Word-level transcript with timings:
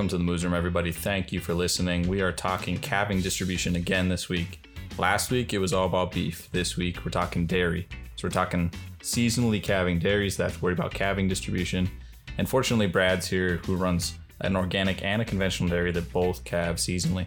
Welcome 0.00 0.08
to 0.08 0.16
the 0.16 0.24
Moos 0.24 0.44
Room, 0.44 0.54
everybody. 0.54 0.92
Thank 0.92 1.30
you 1.30 1.40
for 1.40 1.52
listening. 1.52 2.08
We 2.08 2.22
are 2.22 2.32
talking 2.32 2.78
calving 2.78 3.20
distribution 3.20 3.76
again 3.76 4.08
this 4.08 4.30
week. 4.30 4.66
Last 4.96 5.30
week 5.30 5.52
it 5.52 5.58
was 5.58 5.74
all 5.74 5.84
about 5.84 6.12
beef. 6.12 6.50
This 6.52 6.74
week 6.74 7.04
we're 7.04 7.10
talking 7.10 7.44
dairy. 7.44 7.86
So 8.16 8.26
we're 8.26 8.30
talking 8.30 8.72
seasonally 9.02 9.62
calving 9.62 9.98
dairies 9.98 10.38
that 10.38 10.44
have 10.44 10.56
to 10.56 10.64
worry 10.64 10.72
about 10.72 10.94
calving 10.94 11.28
distribution. 11.28 11.90
And 12.38 12.48
fortunately, 12.48 12.86
Brad's 12.86 13.26
here 13.26 13.58
who 13.66 13.76
runs 13.76 14.18
an 14.40 14.56
organic 14.56 15.04
and 15.04 15.20
a 15.20 15.24
conventional 15.26 15.68
dairy 15.68 15.92
that 15.92 16.10
both 16.14 16.44
calve 16.44 16.76
seasonally. 16.76 17.26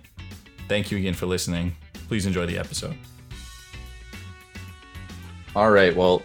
Thank 0.68 0.90
you 0.90 0.98
again 0.98 1.14
for 1.14 1.28
listening. 1.28 1.76
Please 2.08 2.26
enjoy 2.26 2.48
the 2.48 2.58
episode. 2.58 2.96
All 5.56 5.70
right. 5.70 5.96
Well, 5.96 6.24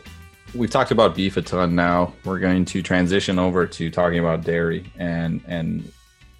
we've 0.54 0.70
talked 0.70 0.92
about 0.92 1.14
beef 1.14 1.36
a 1.36 1.42
ton 1.42 1.74
now. 1.74 2.14
We're 2.24 2.38
going 2.38 2.64
to 2.64 2.80
transition 2.80 3.38
over 3.38 3.66
to 3.66 3.90
talking 3.90 4.18
about 4.18 4.44
dairy 4.44 4.90
and 4.96 5.42
and 5.46 5.92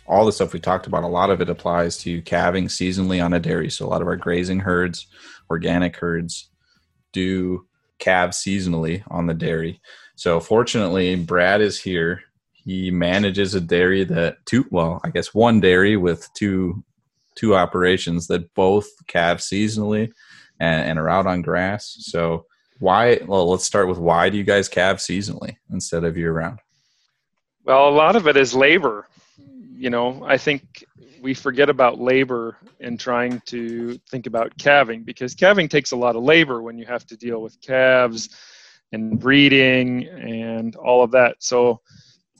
all 0.09 0.25
the 0.25 0.33
stuff 0.33 0.53
we 0.53 0.61
talked 0.61 0.87
about. 0.87 1.05
A 1.05 1.09
lot 1.09 1.31
of 1.31 1.41
it 1.41 1.49
applies 1.49 1.97
to 1.99 2.23
calving 2.23 2.67
seasonally 2.67 3.23
on 3.23 3.33
a 3.33 3.41
dairy. 3.41 3.71
So 3.71 3.87
a 3.87 3.89
lot 3.89 4.03
of 4.03 4.09
our 4.09 4.17
grazing 4.17 4.61
herds, 4.61 5.07
organic 5.51 5.97
herds, 5.97 6.51
do 7.13 7.67
calve 7.99 8.31
seasonally 8.31 9.03
on 9.09 9.27
the 9.27 9.35
dairy. 9.35 9.81
So 10.17 10.41
fortunately, 10.41 11.15
Brad 11.17 11.61
is 11.61 11.81
here. 11.81 12.23
He 12.53 12.91
manages 12.91 13.55
a 13.55 13.61
dairy 13.61 14.05
that 14.05 14.39
two 14.47 14.67
well, 14.71 15.01
I 15.05 15.11
guess 15.11 15.33
one 15.33 15.61
dairy 15.61 15.97
with 15.97 16.29
two 16.35 16.83
two 17.35 17.55
operations 17.55 18.27
that 18.27 18.53
both 18.55 18.89
calve 19.07 19.39
seasonally 19.39 20.11
and, 20.59 20.91
and 20.91 20.99
are 20.99 21.09
out 21.09 21.27
on 21.27 21.43
grass. 21.43 21.97
So 22.01 22.47
why 22.79 23.21
well 23.27 23.51
let's 23.51 23.65
start 23.65 23.89
with 23.89 23.99
why 23.99 24.29
do 24.29 24.37
you 24.37 24.45
guys 24.45 24.69
calve 24.69 24.99
seasonally 24.99 25.57
instead 25.71 26.05
of 26.05 26.17
year 26.17 26.33
round 26.33 26.61
well 27.65 27.89
a 27.89 27.91
lot 27.91 28.17
of 28.17 28.29
it 28.29 28.37
is 28.37 28.55
labor 28.55 29.07
you 29.79 29.91
know 29.91 30.23
i 30.27 30.37
think 30.37 30.85
we 31.23 31.35
forget 31.35 31.69
about 31.69 32.01
labor 32.01 32.57
in 32.81 32.97
trying 32.97 33.41
to 33.47 33.99
think 34.11 34.27
about 34.27 34.57
calving 34.59 35.03
because 35.03 35.35
calving 35.35 35.69
takes 35.69 35.93
a 35.93 35.97
lot 35.97 36.17
of 36.17 36.23
labor 36.23 36.63
when 36.63 36.79
you 36.79 36.87
have 36.87 37.07
to 37.07 37.17
deal 37.17 37.43
with 37.43 37.61
calves 37.61 38.29
and 38.93 39.19
breeding 39.19 40.07
and 40.09 40.77
all 40.77 41.03
of 41.03 41.11
that. 41.13 41.37
So 41.41 41.81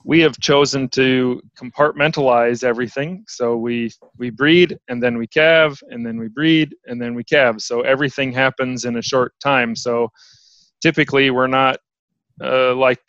we 0.05 0.21
have 0.21 0.39
chosen 0.39 0.87
to 0.89 1.41
compartmentalize 1.57 2.63
everything. 2.63 3.25
So 3.27 3.57
we 3.57 3.91
we 4.17 4.29
breed 4.29 4.77
and 4.87 5.03
then 5.03 5.17
we 5.17 5.27
calve 5.27 5.79
and 5.89 6.05
then 6.05 6.17
we 6.17 6.29
breed 6.29 6.75
and 6.85 7.01
then 7.01 7.13
we 7.13 7.23
calve. 7.23 7.61
So 7.61 7.81
everything 7.81 8.31
happens 8.31 8.85
in 8.85 8.97
a 8.97 9.01
short 9.01 9.33
time. 9.43 9.75
So 9.75 10.09
typically 10.81 11.31
we're 11.31 11.47
not 11.47 11.79
uh, 12.41 12.73
like 12.75 13.01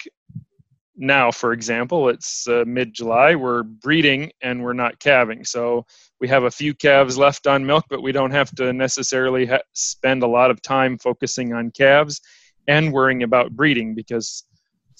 now 1.00 1.30
for 1.30 1.52
example 1.52 2.08
it's 2.08 2.46
uh, 2.46 2.62
mid-july 2.66 3.34
we're 3.34 3.62
breeding 3.62 4.30
and 4.42 4.62
we're 4.62 4.72
not 4.72 4.98
calving 4.98 5.44
so 5.44 5.84
we 6.20 6.28
have 6.28 6.44
a 6.44 6.50
few 6.50 6.74
calves 6.74 7.18
left 7.18 7.46
on 7.46 7.64
milk 7.64 7.84
but 7.90 8.02
we 8.02 8.12
don't 8.12 8.30
have 8.30 8.54
to 8.54 8.72
necessarily 8.72 9.46
ha- 9.46 9.58
spend 9.72 10.22
a 10.22 10.26
lot 10.26 10.50
of 10.50 10.62
time 10.62 10.98
focusing 10.98 11.52
on 11.52 11.70
calves 11.70 12.20
and 12.68 12.92
worrying 12.92 13.22
about 13.22 13.50
breeding 13.52 13.94
because 13.94 14.44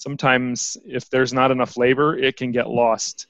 sometimes 0.01 0.75
if 0.85 1.09
there's 1.09 1.31
not 1.31 1.51
enough 1.51 1.77
labor, 1.77 2.17
it 2.17 2.35
can 2.35 2.51
get 2.51 2.69
lost 2.69 3.27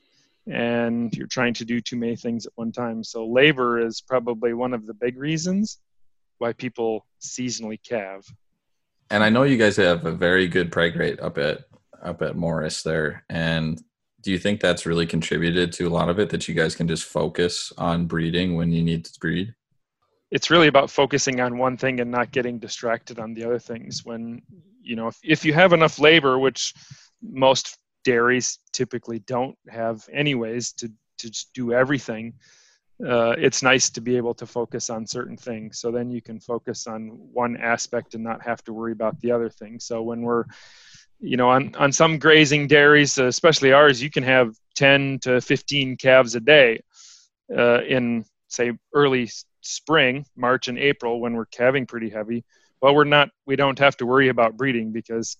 and 0.47 1.13
you're 1.13 1.28
trying 1.28 1.53
to 1.53 1.66
do 1.66 1.80
too 1.80 1.97
many 1.97 2.16
things 2.16 2.45
at 2.45 2.53
one 2.56 2.72
time. 2.72 3.03
So 3.03 3.28
labor 3.28 3.85
is 3.85 4.02
probably 4.02 4.53
one 4.53 4.73
of 4.73 4.88
the 4.88 4.94
big 4.94 5.17
reasons 5.17 5.80
why 6.39 6.53
people 6.53 7.06
seasonally 7.22 7.78
calve. 7.88 8.25
And 9.11 9.23
I 9.23 9.30
know 9.30 9.44
you 9.44 9.58
guys 9.58 9.75
have 9.75 10.06
a 10.06 10.12
very 10.12 10.47
good 10.47 10.72
preg 10.72 10.97
rate 10.97 11.19
up 11.19 11.38
at 11.38 11.66
up 12.03 12.22
at 12.22 12.35
Morris 12.35 12.84
there. 12.84 13.23
And 13.29 13.81
do 14.22 14.31
you 14.31 14.38
think 14.38 14.62
that's 14.62 14.85
really 14.85 15.07
contributed 15.07 15.72
to 15.73 15.88
a 15.88 15.89
lot 15.89 16.09
of 16.09 16.19
it 16.19 16.29
that 16.29 16.47
you 16.47 16.53
guys 16.53 16.75
can 16.75 16.88
just 16.88 17.06
focus 17.06 17.73
on 17.78 18.06
breeding 18.06 18.56
when 18.56 18.72
you 18.72 18.84
need 18.84 19.06
to 19.06 19.19
breed? 19.19 19.53
It's 20.29 20.50
really 20.50 20.67
about 20.67 20.90
focusing 20.90 21.41
on 21.41 21.57
one 21.57 21.75
thing 21.75 22.00
and 22.00 22.11
not 22.11 22.31
getting 22.31 22.59
distracted 22.59 23.19
on 23.19 23.34
the 23.34 23.44
other 23.44 23.59
things 23.59 24.06
when 24.06 24.41
you 24.81 24.95
know 24.95 25.07
if, 25.07 25.17
if 25.23 25.45
you 25.45 25.53
have 25.53 25.73
enough 25.73 26.00
labor 26.00 26.40
which 26.40 26.73
most 27.22 27.78
dairies 28.03 28.59
typically 28.73 29.19
don't 29.19 29.56
have 29.69 30.07
anyways 30.11 30.73
to 30.73 30.88
to 31.19 31.29
just 31.29 31.53
do 31.53 31.72
everything 31.72 32.34
uh, 33.06 33.31
it's 33.38 33.63
nice 33.63 33.90
to 33.90 34.01
be 34.01 34.16
able 34.16 34.34
to 34.34 34.45
focus 34.45 34.90
on 34.90 35.06
certain 35.06 35.38
things 35.38 35.79
so 35.79 35.91
then 35.91 36.09
you 36.09 36.22
can 36.22 36.40
focus 36.40 36.88
on 36.88 37.09
one 37.31 37.57
aspect 37.57 38.16
and 38.16 38.23
not 38.23 38.41
have 38.44 38.63
to 38.63 38.73
worry 38.73 38.91
about 38.91 39.19
the 39.22 39.31
other 39.31 39.50
thing 39.50 39.79
so 39.79 40.01
when 40.01 40.22
we're 40.22 40.45
you 41.22 41.38
know 41.38 41.50
on, 41.50 41.74
on 41.76 41.92
some 41.92 42.18
grazing 42.18 42.68
dairies 42.68 43.18
especially 43.18 43.72
ours 43.72 44.02
you 44.02 44.09
can 44.09 44.24
have 44.24 44.56
10 44.76 45.20
to 45.20 45.40
15 45.40 45.98
calves 45.98 46.36
a 46.36 46.40
day 46.40 46.82
uh, 47.56 47.82
in 47.84 48.26
say 48.48 48.72
early 48.94 49.30
spring 49.62 50.26
march 50.36 50.68
and 50.68 50.80
april 50.80 51.22
when 51.22 51.34
we're 51.34 51.46
calving 51.46 51.86
pretty 51.86 52.09
heavy. 52.09 52.44
Well 52.82 52.96
we're 52.96 53.04
not 53.04 53.30
we 53.46 53.56
don't 53.56 53.80
have 53.80 53.96
to 53.98 54.06
worry 54.06 54.30
about 54.30 54.58
breeding 54.58 54.92
because 54.92 55.38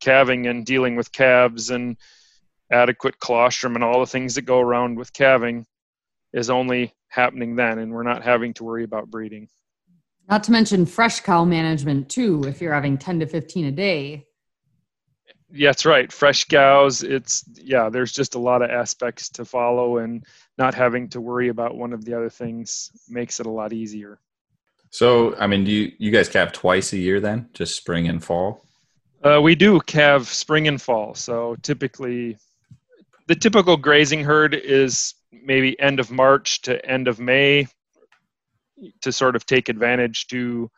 calving 0.00 0.48
and 0.48 0.66
dealing 0.66 0.96
with 0.96 1.12
calves 1.12 1.70
and 1.70 1.96
adequate 2.70 3.20
colostrum 3.20 3.76
and 3.76 3.84
all 3.84 4.00
the 4.00 4.06
things 4.06 4.34
that 4.34 4.42
go 4.42 4.58
around 4.58 4.96
with 4.98 5.12
calving 5.12 5.64
is 6.32 6.50
only 6.50 6.92
happening 7.08 7.54
then 7.54 7.78
and 7.78 7.92
we're 7.92 8.02
not 8.02 8.24
having 8.24 8.52
to 8.54 8.64
worry 8.64 8.82
about 8.82 9.10
breeding. 9.10 9.46
Not 10.28 10.42
to 10.44 10.52
mention 10.52 10.86
fresh 10.86 11.20
cow 11.20 11.44
management 11.44 12.08
too 12.08 12.42
if 12.46 12.60
you're 12.60 12.74
having 12.74 12.98
10 12.98 13.20
to 13.20 13.26
15 13.26 13.66
a 13.66 13.70
day 13.70 14.26
yeah, 15.52 15.68
that's 15.68 15.84
right 15.84 16.12
fresh 16.12 16.44
cows 16.44 17.02
it's 17.02 17.44
yeah 17.54 17.88
there's 17.88 18.12
just 18.12 18.34
a 18.34 18.38
lot 18.38 18.62
of 18.62 18.70
aspects 18.70 19.28
to 19.28 19.44
follow 19.44 19.98
and 19.98 20.24
not 20.58 20.74
having 20.74 21.08
to 21.08 21.20
worry 21.20 21.48
about 21.48 21.76
one 21.76 21.92
of 21.92 22.04
the 22.04 22.14
other 22.14 22.30
things 22.30 22.90
makes 23.08 23.38
it 23.40 23.46
a 23.46 23.50
lot 23.50 23.72
easier 23.72 24.18
so, 24.92 25.34
I 25.36 25.46
mean, 25.46 25.64
do 25.64 25.72
you 25.72 25.92
you 25.98 26.10
guys 26.10 26.28
calve 26.28 26.52
twice 26.52 26.92
a 26.92 26.98
year 26.98 27.18
then, 27.18 27.48
just 27.54 27.76
spring 27.76 28.08
and 28.08 28.22
fall? 28.22 28.66
Uh, 29.24 29.40
we 29.40 29.54
do 29.54 29.80
calve 29.80 30.28
spring 30.28 30.68
and 30.68 30.80
fall. 30.80 31.14
So 31.14 31.56
typically, 31.62 32.36
the 33.26 33.34
typical 33.34 33.78
grazing 33.78 34.22
herd 34.22 34.54
is 34.54 35.14
maybe 35.32 35.80
end 35.80 35.98
of 35.98 36.10
March 36.10 36.60
to 36.62 36.84
end 36.84 37.08
of 37.08 37.18
May 37.18 37.68
to 39.00 39.12
sort 39.12 39.34
of 39.34 39.46
take 39.46 39.70
advantage 39.70 40.26
to 40.26 40.70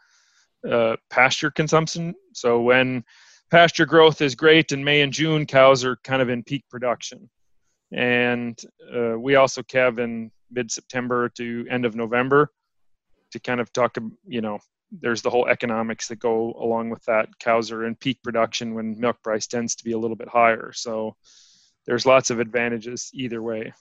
uh, 0.70 0.94
pasture 1.10 1.50
consumption. 1.50 2.14
So 2.34 2.60
when 2.60 3.04
pasture 3.50 3.86
growth 3.86 4.20
is 4.20 4.34
great 4.34 4.72
in 4.72 4.82
May 4.82 5.02
and 5.02 5.12
June, 5.12 5.46
cows 5.46 5.84
are 5.84 5.96
kind 6.04 6.22
of 6.22 6.28
in 6.28 6.42
peak 6.42 6.64
production. 6.70 7.28
And 7.92 8.60
uh, 8.94 9.18
we 9.18 9.36
also 9.36 9.62
calve 9.62 9.98
in 9.98 10.30
mid 10.50 10.70
September 10.70 11.28
to 11.30 11.66
end 11.70 11.84
of 11.84 11.94
November 11.94 12.50
to 13.32 13.40
kind 13.40 13.60
of 13.60 13.72
talk, 13.72 13.96
you 14.26 14.40
know, 14.40 14.58
there's 15.00 15.22
the 15.22 15.30
whole 15.30 15.48
economics 15.48 16.08
that 16.08 16.18
go 16.18 16.54
along 16.60 16.90
with 16.90 17.04
that. 17.04 17.28
Cows 17.40 17.70
are 17.72 17.84
in 17.84 17.96
peak 17.96 18.22
production 18.22 18.74
when 18.74 18.98
milk 18.98 19.22
price 19.22 19.46
tends 19.46 19.74
to 19.76 19.84
be 19.84 19.92
a 19.92 19.98
little 19.98 20.16
bit 20.16 20.28
higher. 20.28 20.72
So 20.72 21.16
there's 21.86 22.06
lots 22.06 22.30
of 22.30 22.40
advantages 22.40 23.10
either 23.12 23.42
way. 23.42 23.72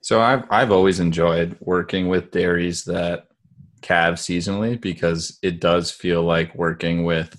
So 0.00 0.20
I've 0.20 0.44
I've 0.50 0.72
always 0.72 1.00
enjoyed 1.00 1.56
working 1.60 2.08
with 2.08 2.32
dairies 2.32 2.84
that 2.84 3.28
calve 3.82 4.14
seasonally 4.14 4.80
because 4.80 5.38
it 5.42 5.60
does 5.60 5.90
feel 5.90 6.22
like 6.22 6.54
working 6.54 7.04
with 7.04 7.36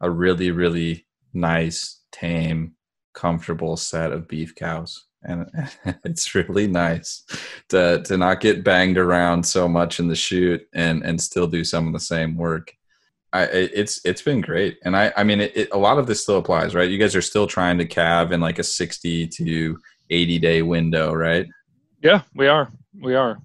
a 0.00 0.10
really 0.10 0.50
really 0.50 1.06
nice, 1.32 2.00
tame, 2.12 2.74
comfortable 3.14 3.76
set 3.76 4.12
of 4.12 4.28
beef 4.28 4.54
cows 4.54 5.06
and 5.26 5.50
it's 6.04 6.34
really 6.34 6.66
nice 6.66 7.24
to 7.68 8.02
to 8.04 8.16
not 8.16 8.40
get 8.40 8.64
banged 8.64 8.96
around 8.96 9.44
so 9.44 9.68
much 9.68 10.00
in 10.00 10.08
the 10.08 10.16
chute 10.16 10.66
and 10.72 11.04
and 11.04 11.20
still 11.20 11.46
do 11.46 11.64
some 11.64 11.86
of 11.86 11.92
the 11.92 12.00
same 12.00 12.36
work. 12.36 12.72
I 13.32 13.42
it's 13.44 14.00
it's 14.04 14.22
been 14.22 14.40
great, 14.40 14.78
and 14.84 14.96
I 14.96 15.12
I 15.16 15.24
mean 15.24 15.40
it, 15.40 15.56
it, 15.56 15.68
a 15.72 15.78
lot 15.78 15.98
of 15.98 16.06
this 16.06 16.22
still 16.22 16.38
applies, 16.38 16.74
right? 16.74 16.88
You 16.88 16.98
guys 16.98 17.16
are 17.16 17.22
still 17.22 17.46
trying 17.46 17.76
to 17.78 17.84
calve 17.84 18.32
in 18.32 18.40
like 18.40 18.58
a 18.58 18.64
sixty 18.64 19.26
to 19.28 19.76
eighty 20.10 20.38
day 20.38 20.62
window, 20.62 21.12
right? 21.12 21.46
Yeah, 22.02 22.22
we 22.34 22.46
are. 22.46 22.70
We 23.02 23.14
are. 23.14 23.38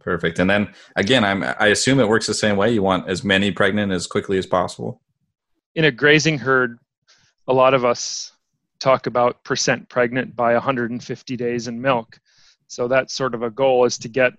Perfect. 0.00 0.38
And 0.38 0.48
then 0.48 0.72
again, 0.94 1.24
I'm 1.24 1.42
I 1.42 1.68
assume 1.68 2.00
it 2.00 2.08
works 2.08 2.26
the 2.26 2.34
same 2.34 2.56
way. 2.56 2.70
You 2.70 2.82
want 2.82 3.08
as 3.08 3.24
many 3.24 3.50
pregnant 3.50 3.92
as 3.92 4.06
quickly 4.06 4.38
as 4.38 4.46
possible. 4.46 5.00
In 5.78 5.84
a 5.84 5.92
grazing 5.92 6.38
herd, 6.38 6.80
a 7.46 7.52
lot 7.52 7.72
of 7.72 7.84
us 7.84 8.32
talk 8.80 9.06
about 9.06 9.44
percent 9.44 9.88
pregnant 9.88 10.34
by 10.34 10.54
150 10.54 11.36
days 11.36 11.68
in 11.68 11.80
milk. 11.80 12.18
So 12.66 12.88
that's 12.88 13.14
sort 13.14 13.32
of 13.32 13.44
a 13.44 13.50
goal 13.50 13.84
is 13.84 13.96
to 13.98 14.08
get 14.08 14.32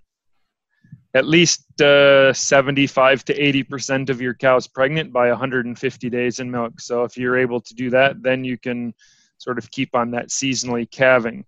at 1.13 1.25
least 1.25 1.79
uh, 1.79 2.33
75 2.33 3.23
to 3.23 3.41
80 3.41 3.63
percent 3.63 4.09
of 4.09 4.19
your 4.19 4.33
cows 4.33 4.67
pregnant 4.67 5.13
by 5.13 5.29
150 5.29 6.09
days 6.09 6.41
in 6.41 6.51
milk. 6.51 6.81
So 6.81 7.05
if 7.05 7.15
you're 7.15 7.37
able 7.37 7.61
to 7.61 7.73
do 7.73 7.89
that, 7.89 8.21
then 8.21 8.43
you 8.43 8.57
can 8.57 8.93
sort 9.37 9.57
of 9.57 9.71
keep 9.71 9.95
on 9.95 10.11
that 10.11 10.27
seasonally 10.27 10.91
calving. 10.91 11.45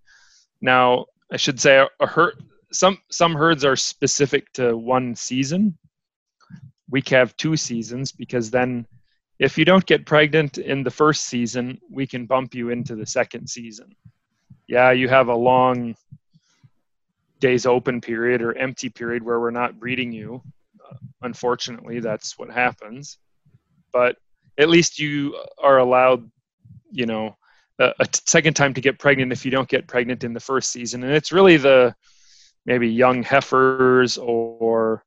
Now, 0.62 1.04
I 1.30 1.36
should 1.36 1.60
say 1.60 1.76
a, 1.76 1.88
a 2.00 2.06
herd, 2.06 2.42
some 2.72 2.96
some 3.10 3.34
herds 3.34 3.62
are 3.62 3.76
specific 3.76 4.50
to 4.54 4.74
one 4.74 5.14
season. 5.14 5.76
We 6.88 7.02
calve 7.02 7.36
two 7.36 7.58
seasons 7.58 8.10
because 8.10 8.50
then 8.50 8.86
if 9.42 9.58
you 9.58 9.64
don't 9.64 9.84
get 9.86 10.06
pregnant 10.06 10.58
in 10.58 10.84
the 10.84 10.90
first 10.90 11.24
season, 11.24 11.80
we 11.90 12.06
can 12.06 12.26
bump 12.26 12.54
you 12.54 12.70
into 12.70 12.94
the 12.94 13.04
second 13.04 13.48
season. 13.48 13.94
Yeah, 14.68 14.92
you 14.92 15.08
have 15.08 15.26
a 15.26 15.34
long 15.34 15.96
days 17.40 17.66
open 17.66 18.00
period 18.00 18.40
or 18.40 18.56
empty 18.56 18.88
period 18.88 19.24
where 19.24 19.40
we're 19.40 19.50
not 19.50 19.80
breeding 19.80 20.12
you. 20.12 20.40
Uh, 20.88 20.94
unfortunately, 21.22 21.98
that's 21.98 22.38
what 22.38 22.50
happens. 22.50 23.18
But 23.92 24.16
at 24.58 24.68
least 24.68 25.00
you 25.00 25.36
are 25.60 25.78
allowed, 25.78 26.30
you 26.92 27.06
know, 27.06 27.36
a, 27.80 27.92
a 27.98 28.06
second 28.24 28.54
time 28.54 28.74
to 28.74 28.80
get 28.80 29.00
pregnant 29.00 29.32
if 29.32 29.44
you 29.44 29.50
don't 29.50 29.68
get 29.68 29.88
pregnant 29.88 30.22
in 30.22 30.32
the 30.32 30.40
first 30.40 30.70
season. 30.70 31.02
And 31.02 31.12
it's 31.12 31.32
really 31.32 31.56
the 31.56 31.96
maybe 32.64 32.88
young 32.88 33.24
heifers 33.24 34.18
or 34.18 35.02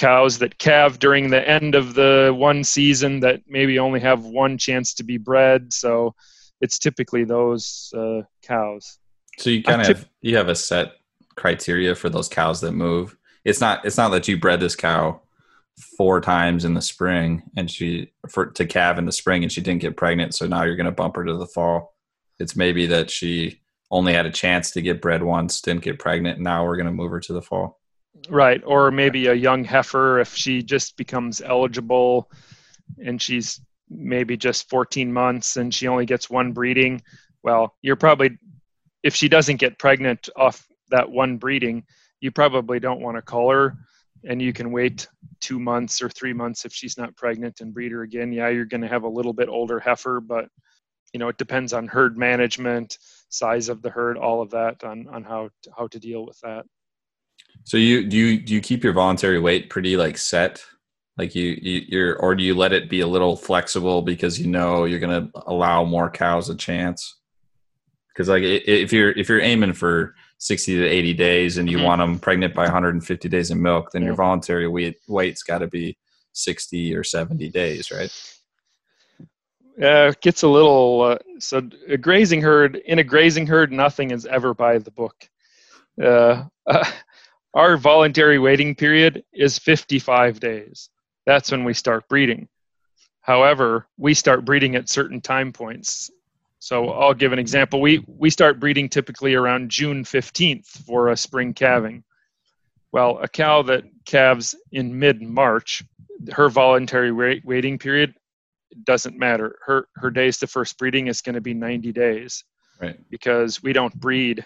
cows 0.00 0.38
that 0.38 0.56
calve 0.56 0.98
during 0.98 1.28
the 1.28 1.46
end 1.46 1.74
of 1.74 1.92
the 1.92 2.34
one 2.34 2.64
season 2.64 3.20
that 3.20 3.42
maybe 3.46 3.78
only 3.78 4.00
have 4.00 4.24
one 4.24 4.56
chance 4.56 4.94
to 4.94 5.04
be 5.04 5.18
bred. 5.18 5.74
So 5.74 6.14
it's 6.62 6.78
typically 6.78 7.24
those 7.24 7.92
uh, 7.94 8.22
cows. 8.42 8.98
So 9.38 9.50
you 9.50 9.62
kind 9.62 9.86
of 9.86 10.08
you 10.22 10.38
have 10.38 10.48
a 10.48 10.54
set 10.54 10.92
criteria 11.36 11.94
for 11.94 12.08
those 12.08 12.28
cows 12.30 12.62
that 12.62 12.72
move. 12.72 13.14
It's 13.44 13.60
not 13.60 13.84
it's 13.84 13.98
not 13.98 14.08
that 14.12 14.26
you 14.26 14.38
bred 14.38 14.60
this 14.60 14.74
cow 14.74 15.20
four 15.98 16.20
times 16.22 16.64
in 16.64 16.72
the 16.72 16.82
spring 16.82 17.42
and 17.56 17.70
she 17.70 18.10
for 18.28 18.46
to 18.46 18.64
calve 18.64 18.98
in 18.98 19.04
the 19.04 19.12
spring 19.12 19.42
and 19.42 19.52
she 19.52 19.60
didn't 19.60 19.82
get 19.82 19.98
pregnant, 19.98 20.34
so 20.34 20.46
now 20.46 20.64
you're 20.64 20.76
going 20.76 20.86
to 20.86 20.92
bump 20.92 21.16
her 21.16 21.24
to 21.26 21.36
the 21.36 21.46
fall. 21.46 21.94
It's 22.38 22.56
maybe 22.56 22.86
that 22.86 23.10
she 23.10 23.60
only 23.90 24.14
had 24.14 24.24
a 24.24 24.32
chance 24.32 24.70
to 24.70 24.80
get 24.80 25.02
bred 25.02 25.22
once, 25.22 25.60
didn't 25.60 25.82
get 25.82 25.98
pregnant. 25.98 26.40
Now 26.40 26.64
we're 26.64 26.76
going 26.76 26.86
to 26.86 26.92
move 26.92 27.10
her 27.10 27.20
to 27.20 27.34
the 27.34 27.42
fall. 27.42 27.79
Right, 28.28 28.62
or 28.64 28.90
maybe 28.90 29.26
a 29.26 29.34
young 29.34 29.64
heifer 29.64 30.20
if 30.20 30.34
she 30.34 30.62
just 30.62 30.96
becomes 30.96 31.40
eligible 31.40 32.30
and 33.04 33.20
she's 33.20 33.60
maybe 33.88 34.36
just 34.36 34.68
14 34.68 35.12
months 35.12 35.56
and 35.56 35.74
she 35.74 35.88
only 35.88 36.06
gets 36.06 36.30
one 36.30 36.52
breeding. 36.52 37.02
Well, 37.42 37.74
you're 37.82 37.96
probably 37.96 38.38
if 39.02 39.14
she 39.14 39.28
doesn't 39.28 39.56
get 39.56 39.78
pregnant 39.78 40.28
off 40.36 40.66
that 40.90 41.10
one 41.10 41.38
breeding, 41.38 41.84
you 42.20 42.30
probably 42.30 42.78
don't 42.78 43.00
want 43.00 43.16
to 43.16 43.22
call 43.22 43.50
her 43.50 43.76
and 44.24 44.40
you 44.40 44.52
can 44.52 44.70
wait 44.70 45.08
two 45.40 45.58
months 45.58 46.02
or 46.02 46.08
three 46.08 46.32
months 46.32 46.64
if 46.64 46.72
she's 46.72 46.98
not 46.98 47.16
pregnant 47.16 47.60
and 47.60 47.72
breed 47.72 47.92
her 47.92 48.02
again. 48.02 48.32
Yeah, 48.32 48.48
you're 48.48 48.66
going 48.66 48.82
to 48.82 48.88
have 48.88 49.04
a 49.04 49.08
little 49.08 49.32
bit 49.32 49.48
older 49.48 49.80
heifer, 49.80 50.20
but 50.20 50.48
you 51.12 51.18
know 51.18 51.28
it 51.28 51.38
depends 51.38 51.72
on 51.72 51.88
herd 51.88 52.18
management, 52.18 52.98
size 53.30 53.68
of 53.68 53.82
the 53.82 53.90
herd, 53.90 54.16
all 54.16 54.42
of 54.42 54.50
that 54.50 54.84
on 54.84 55.08
on 55.08 55.24
how 55.24 55.48
to, 55.62 55.70
how 55.76 55.86
to 55.88 55.98
deal 55.98 56.26
with 56.26 56.38
that. 56.40 56.66
So 57.64 57.76
you 57.76 58.06
do 58.06 58.16
you 58.16 58.40
do 58.40 58.54
you 58.54 58.60
keep 58.60 58.82
your 58.82 58.92
voluntary 58.92 59.38
wait 59.38 59.70
pretty 59.70 59.96
like 59.96 60.18
set? 60.18 60.62
Like 61.16 61.34
you, 61.34 61.58
you 61.60 61.82
you're 61.88 62.16
or 62.16 62.34
do 62.34 62.42
you 62.42 62.54
let 62.54 62.72
it 62.72 62.88
be 62.88 63.00
a 63.00 63.06
little 63.06 63.36
flexible 63.36 64.02
because 64.02 64.40
you 64.40 64.46
know 64.46 64.84
you're 64.84 65.00
going 65.00 65.30
to 65.30 65.42
allow 65.46 65.84
more 65.84 66.10
cows 66.10 66.48
a 66.48 66.56
chance? 66.56 67.18
Because 68.08 68.28
like 68.28 68.42
if 68.42 68.92
you're 68.92 69.12
if 69.12 69.28
you're 69.28 69.40
aiming 69.40 69.74
for 69.74 70.14
60 70.38 70.76
to 70.76 70.86
80 70.86 71.14
days 71.14 71.58
and 71.58 71.70
you 71.70 71.76
mm-hmm. 71.76 71.86
want 71.86 71.98
them 72.00 72.18
pregnant 72.18 72.54
by 72.54 72.62
150 72.62 73.28
days 73.28 73.50
of 73.50 73.58
milk, 73.58 73.92
then 73.92 74.02
yeah. 74.02 74.06
your 74.06 74.16
voluntary 74.16 74.66
wait 74.66 74.96
wait's 75.06 75.42
got 75.42 75.58
to 75.58 75.66
be 75.66 75.96
60 76.32 76.96
or 76.96 77.04
70 77.04 77.50
days, 77.50 77.90
right? 77.90 78.10
Yeah, 79.78 80.04
uh, 80.04 80.08
it 80.08 80.20
gets 80.20 80.42
a 80.42 80.48
little. 80.48 81.02
Uh, 81.02 81.18
so 81.38 81.62
a 81.88 81.96
grazing 81.96 82.42
herd 82.42 82.76
in 82.76 82.98
a 82.98 83.04
grazing 83.04 83.46
herd, 83.46 83.72
nothing 83.72 84.10
is 84.10 84.26
ever 84.26 84.52
by 84.52 84.78
the 84.78 84.90
book. 84.90 85.28
Uh, 86.02 86.44
uh, 86.66 86.90
our 87.54 87.76
voluntary 87.76 88.38
waiting 88.38 88.74
period 88.74 89.24
is 89.32 89.58
55 89.58 90.40
days. 90.40 90.88
That's 91.26 91.50
when 91.50 91.64
we 91.64 91.74
start 91.74 92.08
breeding. 92.08 92.48
However, 93.20 93.86
we 93.96 94.14
start 94.14 94.44
breeding 94.44 94.76
at 94.76 94.88
certain 94.88 95.20
time 95.20 95.52
points. 95.52 96.10
So 96.58 96.90
I'll 96.90 97.14
give 97.14 97.32
an 97.32 97.38
example. 97.38 97.80
We 97.80 98.04
we 98.06 98.30
start 98.30 98.60
breeding 98.60 98.88
typically 98.88 99.34
around 99.34 99.70
June 99.70 100.04
15th 100.04 100.66
for 100.84 101.08
a 101.08 101.16
spring 101.16 101.54
calving. 101.54 102.04
Well, 102.92 103.18
a 103.18 103.28
cow 103.28 103.62
that 103.62 103.84
calves 104.04 104.54
in 104.72 104.98
mid-March, 104.98 105.82
her 106.32 106.48
voluntary 106.48 107.12
wait, 107.12 107.44
waiting 107.44 107.78
period 107.78 108.14
doesn't 108.84 109.18
matter. 109.18 109.56
Her 109.64 109.88
her 109.96 110.10
days 110.10 110.38
to 110.38 110.46
first 110.46 110.78
breeding 110.78 111.06
is 111.06 111.22
going 111.22 111.34
to 111.34 111.40
be 111.40 111.54
90 111.54 111.92
days. 111.92 112.44
Right. 112.80 112.98
Because 113.10 113.62
we 113.62 113.72
don't 113.72 113.94
breed. 113.94 114.44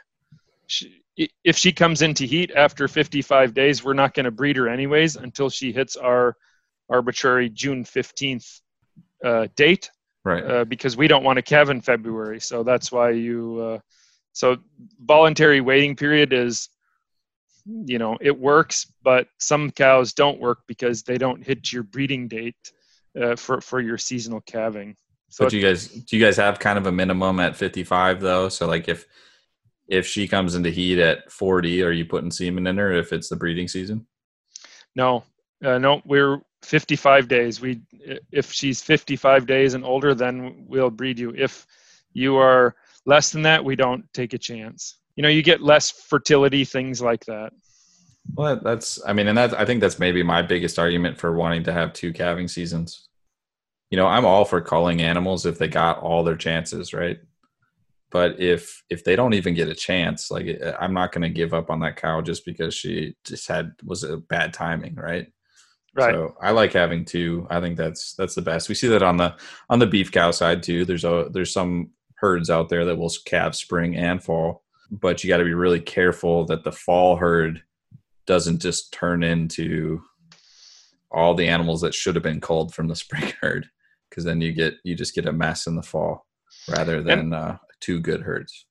She, 0.66 1.02
if 1.44 1.56
she 1.56 1.72
comes 1.72 2.02
into 2.02 2.24
heat 2.24 2.50
after 2.56 2.88
55 2.88 3.54
days, 3.54 3.84
we're 3.84 3.92
not 3.94 4.14
going 4.14 4.24
to 4.24 4.30
breed 4.30 4.56
her 4.56 4.68
anyways 4.68 5.16
until 5.16 5.48
she 5.48 5.72
hits 5.72 5.96
our 5.96 6.36
arbitrary 6.88 7.48
June 7.48 7.84
15th 7.84 8.60
uh, 9.24 9.46
date 9.56 9.90
right? 10.24 10.44
Uh, 10.44 10.64
because 10.64 10.96
we 10.96 11.06
don't 11.06 11.22
want 11.22 11.36
to 11.36 11.42
calve 11.42 11.70
in 11.70 11.80
February, 11.80 12.40
so 12.40 12.62
that's 12.62 12.90
why 12.90 13.10
you. 13.10 13.60
Uh, 13.60 13.78
so 14.32 14.56
voluntary 15.00 15.60
waiting 15.60 15.94
period 15.94 16.32
is, 16.32 16.68
you 17.66 17.98
know, 17.98 18.18
it 18.20 18.36
works, 18.36 18.92
but 19.04 19.28
some 19.38 19.70
cows 19.70 20.12
don't 20.12 20.40
work 20.40 20.60
because 20.66 21.04
they 21.04 21.18
don't 21.18 21.44
hit 21.44 21.72
your 21.72 21.84
breeding 21.84 22.26
date 22.26 22.56
uh, 23.20 23.36
for 23.36 23.60
for 23.60 23.80
your 23.80 23.98
seasonal 23.98 24.40
calving. 24.40 24.96
So 25.28 25.48
do 25.48 25.56
you 25.56 25.66
guys 25.66 25.88
do 25.88 26.16
you 26.16 26.24
guys 26.24 26.36
have 26.36 26.58
kind 26.58 26.78
of 26.78 26.86
a 26.86 26.92
minimum 26.92 27.38
at 27.40 27.56
55 27.56 28.20
though? 28.20 28.48
So 28.48 28.66
like 28.66 28.88
if 28.88 29.06
if 29.88 30.06
she 30.06 30.26
comes 30.26 30.54
into 30.54 30.70
heat 30.70 30.98
at 30.98 31.30
40, 31.30 31.82
are 31.82 31.92
you 31.92 32.04
putting 32.04 32.30
semen 32.30 32.66
in 32.66 32.78
her 32.78 32.92
if 32.92 33.12
it's 33.12 33.28
the 33.28 33.36
breeding 33.36 33.68
season? 33.68 34.06
No, 34.96 35.24
uh, 35.64 35.78
no, 35.78 36.00
we're 36.04 36.40
55 36.62 37.28
days. 37.28 37.60
We, 37.60 37.82
if 38.32 38.52
she's 38.52 38.82
55 38.82 39.46
days 39.46 39.74
and 39.74 39.84
older, 39.84 40.14
then 40.14 40.64
we'll 40.66 40.90
breed 40.90 41.18
you. 41.18 41.34
If 41.36 41.66
you 42.12 42.36
are 42.36 42.74
less 43.06 43.30
than 43.30 43.42
that, 43.42 43.64
we 43.64 43.76
don't 43.76 44.04
take 44.14 44.32
a 44.32 44.38
chance. 44.38 44.98
You 45.16 45.22
know, 45.22 45.28
you 45.28 45.42
get 45.42 45.62
less 45.62 45.90
fertility, 45.90 46.64
things 46.64 47.00
like 47.00 47.24
that. 47.26 47.52
Well, 48.34 48.58
that's, 48.62 48.98
I 49.06 49.12
mean, 49.12 49.28
and 49.28 49.36
that, 49.36 49.58
I 49.58 49.64
think 49.64 49.80
that's 49.80 49.98
maybe 49.98 50.22
my 50.22 50.42
biggest 50.42 50.78
argument 50.78 51.18
for 51.18 51.34
wanting 51.34 51.64
to 51.64 51.72
have 51.72 51.92
two 51.92 52.12
calving 52.12 52.48
seasons. 52.48 53.08
You 53.90 53.98
know, 53.98 54.06
I'm 54.06 54.24
all 54.24 54.44
for 54.44 54.60
culling 54.60 55.02
animals 55.02 55.44
if 55.44 55.58
they 55.58 55.68
got 55.68 55.98
all 55.98 56.24
their 56.24 56.36
chances, 56.36 56.94
right? 56.94 57.18
But 58.14 58.38
if 58.38 58.84
if 58.88 59.02
they 59.02 59.16
don't 59.16 59.34
even 59.34 59.54
get 59.54 59.68
a 59.68 59.74
chance, 59.74 60.30
like 60.30 60.46
I'm 60.78 60.94
not 60.94 61.10
going 61.10 61.22
to 61.22 61.28
give 61.28 61.52
up 61.52 61.68
on 61.68 61.80
that 61.80 61.96
cow 61.96 62.20
just 62.20 62.46
because 62.46 62.72
she 62.72 63.16
just 63.24 63.48
had 63.48 63.72
was 63.82 64.04
a 64.04 64.18
bad 64.18 64.54
timing, 64.54 64.94
right? 64.94 65.26
Right. 65.96 66.14
So 66.14 66.36
I 66.40 66.52
like 66.52 66.72
having 66.72 67.04
two. 67.04 67.44
I 67.50 67.60
think 67.60 67.76
that's 67.76 68.14
that's 68.14 68.36
the 68.36 68.40
best. 68.40 68.68
We 68.68 68.76
see 68.76 68.86
that 68.86 69.02
on 69.02 69.16
the 69.16 69.34
on 69.68 69.80
the 69.80 69.88
beef 69.88 70.12
cow 70.12 70.30
side 70.30 70.62
too. 70.62 70.84
There's 70.84 71.04
a 71.04 71.28
there's 71.32 71.52
some 71.52 71.90
herds 72.14 72.50
out 72.50 72.68
there 72.68 72.84
that 72.84 72.96
will 72.96 73.10
calve 73.24 73.56
spring 73.56 73.96
and 73.96 74.22
fall, 74.22 74.62
but 74.92 75.24
you 75.24 75.28
got 75.28 75.38
to 75.38 75.44
be 75.44 75.52
really 75.52 75.80
careful 75.80 76.44
that 76.44 76.62
the 76.62 76.70
fall 76.70 77.16
herd 77.16 77.64
doesn't 78.26 78.62
just 78.62 78.92
turn 78.92 79.24
into 79.24 80.00
all 81.10 81.34
the 81.34 81.48
animals 81.48 81.80
that 81.80 81.94
should 81.94 82.14
have 82.14 82.22
been 82.22 82.40
culled 82.40 82.74
from 82.74 82.86
the 82.86 82.94
spring 83.04 83.32
herd 83.40 83.68
because 84.08 84.22
then 84.22 84.40
you 84.40 84.52
get 84.52 84.74
you 84.84 84.94
just 84.94 85.16
get 85.16 85.26
a 85.26 85.32
mess 85.32 85.66
in 85.66 85.74
the 85.74 85.82
fall 85.82 86.28
rather 86.68 87.02
than 87.02 87.32
uh, 87.32 87.58
two 87.84 88.00
good 88.00 88.22
herds. 88.22 88.66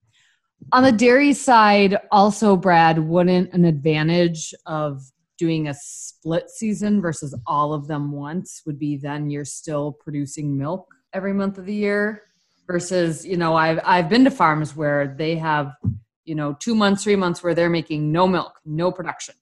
On 0.72 0.84
the 0.84 0.91
dairy 0.91 1.34
side, 1.34 1.98
also, 2.12 2.55
Brad, 2.55 2.98
wouldn't 2.98 3.53
an 3.53 3.65
advantage 3.65 4.53
of 4.65 5.03
doing 5.38 5.67
a 5.67 5.74
split 5.74 6.50
season 6.50 7.01
versus 7.01 7.36
all 7.46 7.74
of 7.74 7.88
them 7.88 8.12
once 8.12 8.62
would 8.65 8.79
be 8.79 8.98
then 8.98 9.29
you're 9.29 9.43
still 9.43 9.91
producing 9.91 10.58
milk 10.58 10.88
every 11.12 11.34
month 11.34 11.58
of 11.58 11.65
the 11.65 11.74
year 11.74 12.24
versus 12.67 13.25
you 13.25 13.36
know 13.36 13.55
I've 13.55 13.79
I've 13.84 14.10
been 14.10 14.24
to 14.25 14.32
farms 14.32 14.75
where 14.75 15.15
they 15.17 15.36
have 15.38 15.74
you 16.24 16.36
know 16.36 16.55
two 16.60 16.75
months 16.75 17.03
three 17.03 17.15
months 17.15 17.43
where 17.43 17.55
they're 17.55 17.70
making 17.70 18.12
no 18.12 18.27
milk 18.27 18.60
no 18.63 18.91
production 18.91 19.36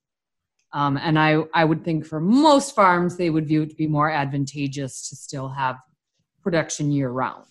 um, 0.73 0.97
and 0.97 1.19
I 1.19 1.43
I 1.53 1.65
would 1.65 1.83
think 1.83 2.05
for 2.05 2.19
most 2.19 2.73
farms 2.73 3.17
they 3.17 3.29
would 3.29 3.47
view 3.47 3.63
it 3.63 3.69
to 3.69 3.75
be 3.75 3.87
more 3.87 4.09
advantageous 4.09 5.09
to 5.09 5.15
still 5.15 5.49
have 5.49 5.75
production 6.41 6.91
year 6.91 7.09
round. 7.09 7.50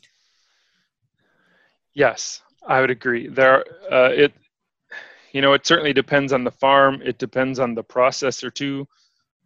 Yes, 1.94 2.42
I 2.66 2.80
would 2.80 2.90
agree. 2.90 3.28
There, 3.28 3.64
uh, 3.90 4.10
it 4.12 4.32
you 5.32 5.40
know, 5.40 5.52
it 5.52 5.66
certainly 5.66 5.92
depends 5.92 6.32
on 6.32 6.44
the 6.44 6.50
farm. 6.50 7.02
It 7.04 7.18
depends 7.18 7.58
on 7.58 7.74
the 7.74 7.84
processor 7.84 8.52
too. 8.52 8.88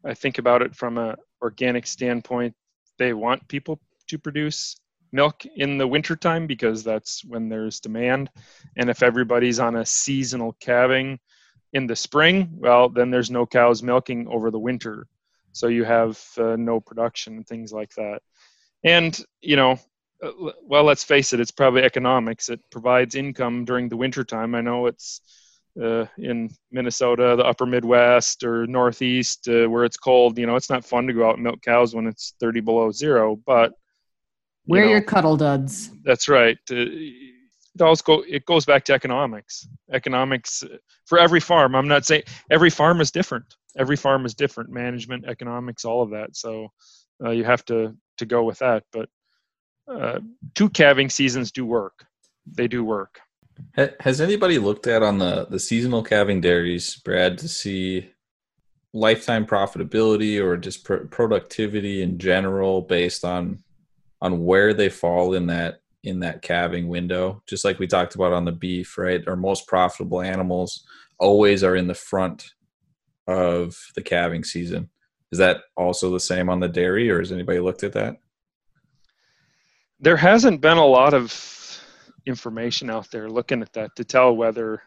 I 0.04 0.14
think 0.14 0.38
about 0.38 0.62
it 0.62 0.74
from 0.74 0.98
a 0.98 1.16
organic 1.42 1.86
standpoint. 1.86 2.54
They 2.98 3.12
want 3.12 3.46
people 3.48 3.80
to 4.08 4.18
produce 4.18 4.76
milk 5.12 5.44
in 5.56 5.78
the 5.78 5.86
wintertime 5.86 6.46
because 6.46 6.82
that's 6.82 7.24
when 7.24 7.48
there's 7.48 7.80
demand. 7.80 8.30
And 8.76 8.90
if 8.90 9.02
everybody's 9.02 9.60
on 9.60 9.76
a 9.76 9.86
seasonal 9.86 10.56
calving 10.60 11.18
in 11.72 11.86
the 11.86 11.96
spring, 11.96 12.50
well, 12.58 12.88
then 12.88 13.10
there's 13.10 13.30
no 13.30 13.46
cows 13.46 13.82
milking 13.82 14.26
over 14.28 14.50
the 14.50 14.58
winter. 14.58 15.06
So 15.52 15.68
you 15.68 15.84
have 15.84 16.20
uh, 16.38 16.56
no 16.56 16.80
production 16.80 17.36
and 17.36 17.46
things 17.46 17.72
like 17.72 17.94
that. 17.94 18.20
And, 18.82 19.18
you 19.40 19.56
know, 19.56 19.78
well, 20.62 20.84
let's 20.84 21.04
face 21.04 21.32
it, 21.32 21.40
it's 21.40 21.50
probably 21.50 21.82
economics. 21.82 22.48
It 22.48 22.60
provides 22.70 23.14
income 23.14 23.64
during 23.64 23.88
the 23.88 23.96
wintertime. 23.96 24.54
I 24.54 24.60
know 24.60 24.86
it's 24.86 25.20
uh, 25.80 26.06
in 26.18 26.50
Minnesota, 26.70 27.34
the 27.36 27.44
upper 27.44 27.66
Midwest 27.66 28.44
or 28.44 28.66
Northeast, 28.66 29.48
uh, 29.48 29.66
where 29.66 29.84
it's 29.84 29.96
cold. 29.96 30.38
You 30.38 30.46
know, 30.46 30.56
it's 30.56 30.70
not 30.70 30.84
fun 30.84 31.06
to 31.06 31.12
go 31.12 31.28
out 31.28 31.34
and 31.34 31.44
milk 31.44 31.62
cows 31.62 31.94
when 31.94 32.06
it's 32.06 32.34
30 32.40 32.60
below 32.60 32.90
zero, 32.90 33.36
but 33.44 33.72
wear 34.66 34.82
you 34.82 34.86
know, 34.86 34.92
your 34.92 35.02
Cuddl 35.02 35.36
Duds. 35.36 35.90
That's 36.04 36.28
right. 36.28 36.58
Uh, 36.70 36.86
it 37.74 37.82
always 37.82 38.02
go 38.02 38.24
it 38.28 38.44
goes 38.46 38.64
back 38.64 38.84
to 38.84 38.92
economics 38.92 39.66
economics 39.92 40.62
uh, 40.62 40.76
for 41.06 41.18
every 41.18 41.40
farm 41.40 41.74
i'm 41.74 41.88
not 41.88 42.04
saying 42.04 42.22
every 42.50 42.70
farm 42.70 43.00
is 43.00 43.10
different 43.10 43.44
every 43.78 43.96
farm 43.96 44.24
is 44.24 44.34
different 44.34 44.70
management 44.70 45.24
economics 45.26 45.84
all 45.84 46.02
of 46.02 46.10
that 46.10 46.36
so 46.36 46.68
uh, 47.24 47.30
you 47.30 47.44
have 47.44 47.64
to 47.64 47.96
to 48.16 48.26
go 48.26 48.44
with 48.44 48.58
that 48.58 48.84
but 48.92 49.08
uh, 49.88 50.20
two 50.54 50.70
calving 50.70 51.10
seasons 51.10 51.50
do 51.50 51.66
work. 51.66 52.06
They 52.46 52.68
do 52.68 52.84
work. 52.84 53.20
Has 54.00 54.20
anybody 54.20 54.58
looked 54.58 54.86
at 54.86 55.02
on 55.02 55.18
the 55.18 55.46
the 55.46 55.60
seasonal 55.60 56.02
calving 56.02 56.40
dairies 56.40 56.96
brad 56.96 57.38
to 57.38 57.48
see 57.48 58.10
lifetime 58.92 59.46
profitability 59.46 60.42
or 60.42 60.56
just 60.56 60.84
pr- 60.84 61.06
productivity 61.10 62.02
in 62.02 62.18
general 62.18 62.82
based 62.82 63.24
on 63.24 63.62
on 64.20 64.44
where 64.44 64.74
they 64.74 64.88
fall 64.88 65.34
in 65.34 65.46
that 65.46 65.80
in 66.02 66.20
that 66.20 66.42
calving 66.42 66.88
window? 66.88 67.42
Just 67.46 67.64
like 67.64 67.78
we 67.78 67.86
talked 67.86 68.14
about 68.14 68.32
on 68.32 68.44
the 68.44 68.52
beef 68.52 68.98
right? 68.98 69.26
Our 69.26 69.36
most 69.36 69.66
profitable 69.68 70.20
animals 70.20 70.84
always 71.18 71.62
are 71.62 71.76
in 71.76 71.86
the 71.86 71.94
front 71.94 72.50
of 73.26 73.76
the 73.94 74.02
calving 74.02 74.44
season. 74.44 74.90
Is 75.30 75.38
that 75.38 75.62
also 75.76 76.10
the 76.10 76.20
same 76.20 76.48
on 76.48 76.60
the 76.60 76.68
dairy 76.68 77.10
or 77.10 77.20
has 77.20 77.32
anybody 77.32 77.60
looked 77.60 77.84
at 77.84 77.92
that 77.92 78.16
there 80.00 80.16
hasn't 80.16 80.60
been 80.60 80.76
a 80.76 80.86
lot 80.86 81.14
of 81.14 81.80
information 82.26 82.90
out 82.90 83.10
there 83.10 83.28
looking 83.28 83.62
at 83.62 83.72
that 83.74 83.94
to 83.96 84.04
tell 84.04 84.34
whether 84.34 84.82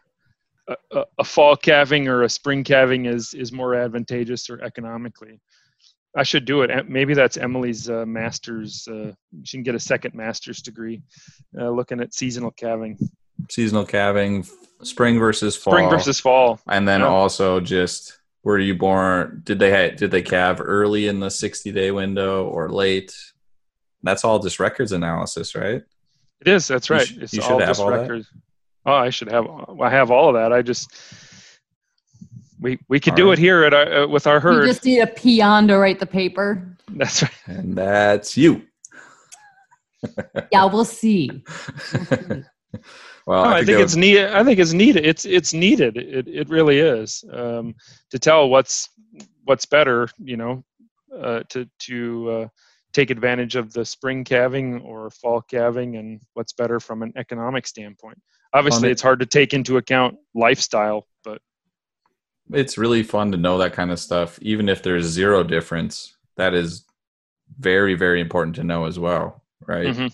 a, 0.92 1.04
a, 1.18 1.24
fall 1.24 1.56
calving 1.56 2.08
or 2.08 2.22
a 2.22 2.28
spring 2.28 2.64
calving 2.64 3.06
is 3.06 3.32
is 3.34 3.52
more 3.52 3.74
advantageous 3.74 4.50
or 4.50 4.62
economically. 4.62 5.40
I 6.16 6.22
should 6.22 6.44
do 6.44 6.62
it. 6.62 6.88
Maybe 6.88 7.14
that's 7.14 7.36
Emily's 7.36 7.88
uh, 7.88 8.04
master's. 8.06 8.88
Uh, 8.88 9.12
she 9.44 9.56
can 9.56 9.62
get 9.62 9.74
a 9.74 9.80
second 9.80 10.14
master's 10.14 10.62
degree, 10.62 11.02
uh, 11.58 11.70
looking 11.70 12.00
at 12.00 12.14
seasonal 12.14 12.50
calving. 12.50 12.98
Seasonal 13.50 13.84
calving, 13.84 14.46
spring 14.82 15.18
versus 15.18 15.56
fall. 15.56 15.74
Spring 15.74 15.90
versus 15.90 16.20
fall, 16.20 16.60
and 16.66 16.88
then 16.88 17.00
yeah. 17.00 17.06
also 17.06 17.60
just 17.60 18.18
were 18.42 18.58
you 18.58 18.74
born? 18.74 19.42
Did 19.44 19.58
they 19.58 19.94
did 19.96 20.10
they 20.10 20.22
calve 20.22 20.60
early 20.60 21.08
in 21.08 21.20
the 21.20 21.30
sixty 21.30 21.72
day 21.72 21.90
window 21.90 22.46
or 22.46 22.70
late? 22.70 23.14
That's 24.02 24.24
all 24.24 24.38
just 24.38 24.60
records 24.60 24.92
analysis, 24.92 25.54
right? 25.54 25.82
It 26.40 26.48
is. 26.48 26.68
That's 26.68 26.90
right. 26.90 27.08
You 27.08 27.26
sh- 27.26 27.34
it's 27.34 27.48
all 27.48 27.58
just 27.58 27.80
all 27.80 27.90
records. 27.90 28.28
That? 28.30 28.92
Oh, 28.92 28.94
I 28.94 29.10
should 29.10 29.30
have. 29.30 29.46
I 29.80 29.90
have 29.90 30.10
all 30.10 30.28
of 30.28 30.34
that. 30.34 30.52
I 30.52 30.62
just 30.62 30.92
we 32.60 32.78
we 32.88 33.00
could 33.00 33.12
all 33.12 33.16
do 33.16 33.28
right. 33.28 33.38
it 33.38 33.40
here 33.40 33.64
at 33.64 33.74
our, 33.74 34.02
uh, 34.04 34.06
with 34.06 34.26
our 34.26 34.40
herd. 34.40 34.62
You 34.62 34.72
just 34.72 34.84
need 34.84 35.00
a 35.00 35.06
peon 35.06 35.68
to 35.68 35.78
write 35.78 35.98
the 35.98 36.06
paper. 36.06 36.76
That's 36.88 37.22
right. 37.22 37.32
And 37.46 37.76
that's 37.76 38.36
you. 38.36 38.62
yeah, 40.52 40.64
we'll 40.64 40.84
see. 40.84 41.44
well, 43.26 43.44
I, 43.44 43.58
I 43.58 43.64
think 43.64 43.80
it's 43.80 43.96
needed. 43.96 44.30
I 44.32 44.44
think 44.44 44.58
it's 44.58 44.72
needed. 44.72 45.04
It's 45.04 45.24
it's 45.24 45.52
needed. 45.52 45.96
It 45.96 46.28
it 46.28 46.48
really 46.48 46.78
is 46.78 47.24
um, 47.32 47.74
to 48.10 48.18
tell 48.18 48.48
what's 48.48 48.88
what's 49.44 49.66
better. 49.66 50.08
You 50.18 50.36
know, 50.36 50.64
uh, 51.14 51.42
to 51.50 51.68
to 51.80 52.30
uh, 52.30 52.48
take 52.98 53.10
advantage 53.10 53.54
of 53.54 53.72
the 53.72 53.84
spring 53.84 54.24
calving 54.24 54.80
or 54.80 55.08
fall 55.10 55.40
calving 55.40 55.96
and 55.96 56.20
what's 56.34 56.52
better 56.52 56.80
from 56.80 57.02
an 57.02 57.12
economic 57.16 57.64
standpoint. 57.64 58.18
Obviously, 58.54 58.90
it's 58.90 59.02
hard 59.02 59.20
to 59.20 59.26
take 59.26 59.54
into 59.54 59.76
account 59.76 60.16
lifestyle, 60.34 61.06
but 61.22 61.40
it's 62.50 62.76
really 62.76 63.04
fun 63.04 63.30
to 63.30 63.38
know 63.38 63.56
that 63.58 63.72
kind 63.72 63.92
of 63.92 64.00
stuff. 64.00 64.36
Even 64.42 64.68
if 64.68 64.82
there's 64.82 65.04
zero 65.06 65.44
difference, 65.44 66.16
that 66.36 66.54
is 66.54 66.86
very, 67.58 67.94
very 67.94 68.20
important 68.20 68.56
to 68.56 68.64
know 68.64 68.84
as 68.86 68.98
well, 68.98 69.44
right? 69.66 69.88
Mm-hmm. 69.88 70.06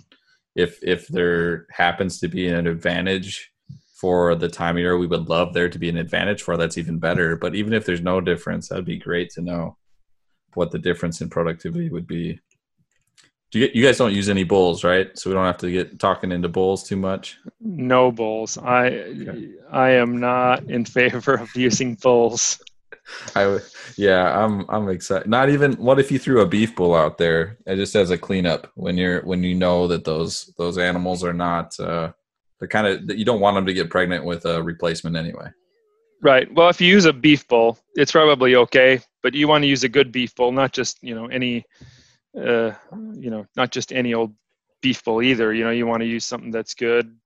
If 0.55 0.79
if 0.83 1.09
there 1.09 1.67
happens 1.71 2.21
to 2.21 2.29
be 2.29 2.49
an 2.49 2.67
advantage 2.67 3.51
for 3.95 4.35
the 4.35 4.49
time 4.49 4.77
of 4.77 4.81
year 4.81 4.99
we 4.99 5.07
would 5.07 5.29
love 5.31 5.55
there 5.55 5.71
to 5.71 5.79
be 5.79 5.89
an 5.89 5.97
advantage 5.97 6.43
for, 6.43 6.59
that's 6.59 6.77
even 6.77 6.99
better. 6.99 7.37
But 7.37 7.55
even 7.55 7.73
if 7.73 7.87
there's 7.87 8.03
no 8.03 8.21
difference, 8.21 8.69
that'd 8.69 8.85
be 8.85 8.99
great 8.99 9.31
to 9.31 9.41
know 9.41 9.79
what 10.53 10.71
the 10.71 10.79
difference 10.79 11.23
in 11.23 11.31
productivity 11.31 11.89
would 11.89 12.07
be. 12.07 12.41
Do 13.51 13.61
you, 13.61 13.71
you 13.73 13.85
guys 13.85 13.99
don't 13.99 14.13
use 14.13 14.29
any 14.29 14.45
bulls, 14.45 14.83
right? 14.83 15.17
So 15.17 15.31
we 15.31 15.35
don't 15.35 15.47
have 15.47 15.59
to 15.59 15.71
get 15.71 15.99
talking 16.01 16.33
into 16.33 16.49
bulls 16.49 16.83
too 16.83 16.97
much. 16.97 17.39
No 17.61 18.11
bulls. 18.11 18.59
I 18.59 18.87
okay. 18.87 19.51
I 19.71 19.91
am 19.91 20.19
not 20.19 20.65
in 20.65 20.85
favor 20.85 21.35
of 21.35 21.55
using 21.55 21.95
bulls. 21.95 22.61
I 23.37 23.61
yeah, 23.97 24.45
I'm 24.45 24.65
I'm 24.69 24.89
excited. 24.89 25.29
Not 25.29 25.51
even 25.51 25.75
what 25.75 26.01
if 26.01 26.11
you 26.11 26.19
threw 26.19 26.41
a 26.41 26.47
beef 26.47 26.75
bull 26.75 26.95
out 26.95 27.19
there 27.19 27.59
just 27.67 27.95
as 27.95 28.11
a 28.11 28.19
cleanup 28.19 28.71
when 28.75 28.97
you're 28.97 29.23
when 29.23 29.43
you 29.43 29.55
know 29.55 29.87
that 29.89 30.05
those 30.05 30.53
those 30.57 30.79
animals 30.79 31.23
are 31.23 31.35
not 31.35 31.79
uh 31.79 32.11
they're 32.59 32.69
kind 32.69 32.87
of 32.87 33.17
you 33.17 33.25
don't 33.25 33.41
want 33.41 33.57
them 33.57 33.67
to 33.67 33.75
get 33.75 33.91
pregnant 33.91 34.25
with 34.25 34.47
a 34.47 34.63
replacement 34.63 35.17
anyway. 35.17 35.49
Right. 36.25 36.53
Well, 36.55 36.71
if 36.71 36.81
you 36.81 36.89
use 36.89 37.05
a 37.05 37.13
beef 37.13 37.47
bull, 37.47 37.79
it's 37.97 38.13
probably 38.13 38.57
okay, 38.57 39.03
but 39.23 39.35
you 39.35 39.47
want 39.47 39.63
to 39.63 39.69
use 39.69 39.85
a 39.85 39.91
good 39.91 40.11
beef 40.11 40.35
bull, 40.35 40.53
not 40.53 40.73
just, 40.73 40.97
you 41.03 41.15
know, 41.15 41.27
any 41.27 41.67
uh, 42.37 42.73
you 43.15 43.31
know, 43.31 43.47
not 43.57 43.71
just 43.71 43.93
any 43.93 44.15
old 44.15 44.35
beef 44.83 45.03
bull 45.05 45.23
either. 45.23 45.53
You 45.53 45.65
know, 45.65 45.71
you 45.71 45.87
want 45.87 46.03
to 46.03 46.07
use 46.07 46.25
something 46.25 46.51
that's 46.51 46.75
good. 46.75 47.17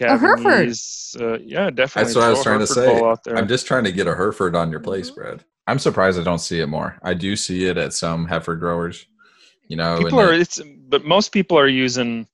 a 0.00 0.18
Hereford. 0.18 0.72
Uh, 1.18 1.38
yeah, 1.38 1.70
definitely. 1.70 2.04
That's 2.04 2.14
what 2.14 2.24
I 2.24 2.30
was 2.30 2.42
trying 2.42 2.60
Hereford 2.60 3.24
to 3.24 3.30
say. 3.30 3.34
I'm 3.34 3.48
just 3.48 3.66
trying 3.66 3.84
to 3.84 3.92
get 3.92 4.06
a 4.06 4.14
Hereford 4.14 4.54
on 4.54 4.70
your 4.70 4.80
place, 4.80 5.10
mm-hmm. 5.10 5.20
Brad. 5.20 5.44
I'm 5.66 5.78
surprised 5.78 6.18
I 6.18 6.24
don't 6.24 6.40
see 6.40 6.60
it 6.60 6.66
more. 6.66 6.98
I 7.02 7.14
do 7.14 7.36
see 7.36 7.66
it 7.66 7.76
at 7.76 7.92
some 7.92 8.26
heifer 8.26 8.56
growers. 8.56 9.06
You 9.68 9.76
know, 9.76 9.98
people 9.98 10.20
are. 10.20 10.32
It, 10.32 10.40
it's 10.40 10.60
but 10.88 11.04
most 11.04 11.30
people 11.30 11.58
are 11.58 11.68
using 11.68 12.26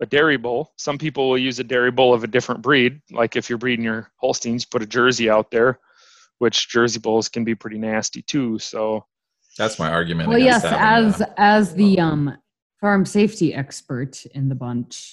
a 0.00 0.06
dairy 0.06 0.36
bull. 0.36 0.72
Some 0.76 0.98
people 0.98 1.28
will 1.28 1.38
use 1.38 1.58
a 1.58 1.64
dairy 1.64 1.90
bull 1.90 2.14
of 2.14 2.24
a 2.24 2.28
different 2.28 2.62
breed. 2.62 3.00
Like 3.10 3.36
if 3.36 3.48
you're 3.48 3.58
breeding 3.58 3.84
your 3.84 4.10
Holsteins, 4.16 4.64
put 4.64 4.82
a 4.82 4.86
Jersey 4.86 5.28
out 5.28 5.50
there, 5.50 5.80
which 6.38 6.68
Jersey 6.68 7.00
bulls 7.00 7.28
can 7.28 7.44
be 7.44 7.54
pretty 7.54 7.78
nasty 7.78 8.22
too. 8.22 8.58
So 8.58 9.06
that's 9.56 9.78
my 9.78 9.90
argument. 9.90 10.28
Well, 10.28 10.38
yes, 10.38 10.64
as 10.64 11.20
a, 11.20 11.40
as 11.40 11.74
the 11.74 12.00
um, 12.00 12.36
farm 12.80 13.04
safety 13.04 13.54
expert 13.54 14.24
in 14.26 14.48
the 14.48 14.54
bunch, 14.54 15.12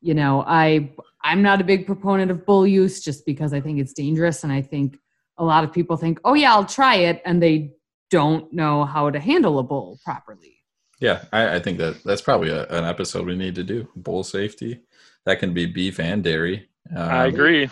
you 0.00 0.14
know, 0.14 0.44
I 0.46 0.92
I'm 1.22 1.42
not 1.42 1.60
a 1.60 1.64
big 1.64 1.86
proponent 1.86 2.30
of 2.30 2.46
bull 2.46 2.66
use 2.66 3.02
just 3.02 3.26
because 3.26 3.52
I 3.52 3.60
think 3.60 3.80
it's 3.80 3.92
dangerous, 3.92 4.44
and 4.44 4.52
I 4.52 4.62
think 4.62 4.98
a 5.38 5.44
lot 5.44 5.64
of 5.64 5.72
people 5.72 5.96
think, 5.96 6.20
oh 6.24 6.34
yeah, 6.34 6.52
I'll 6.52 6.64
try 6.64 6.96
it, 6.96 7.22
and 7.24 7.42
they 7.42 7.72
don't 8.10 8.52
know 8.52 8.84
how 8.84 9.10
to 9.10 9.18
handle 9.18 9.58
a 9.58 9.62
bull 9.62 9.98
properly. 10.04 10.56
Yeah, 11.00 11.24
I, 11.32 11.56
I 11.56 11.60
think 11.60 11.78
that 11.78 12.02
that's 12.04 12.22
probably 12.22 12.50
a, 12.50 12.66
an 12.68 12.84
episode 12.84 13.26
we 13.26 13.36
need 13.36 13.54
to 13.56 13.64
do. 13.64 13.88
Bull 13.96 14.24
safety. 14.24 14.80
That 15.24 15.40
can 15.40 15.52
be 15.52 15.66
beef 15.66 15.98
and 16.00 16.22
dairy. 16.22 16.68
Um, 16.94 17.08
I 17.08 17.26
agree. 17.26 17.68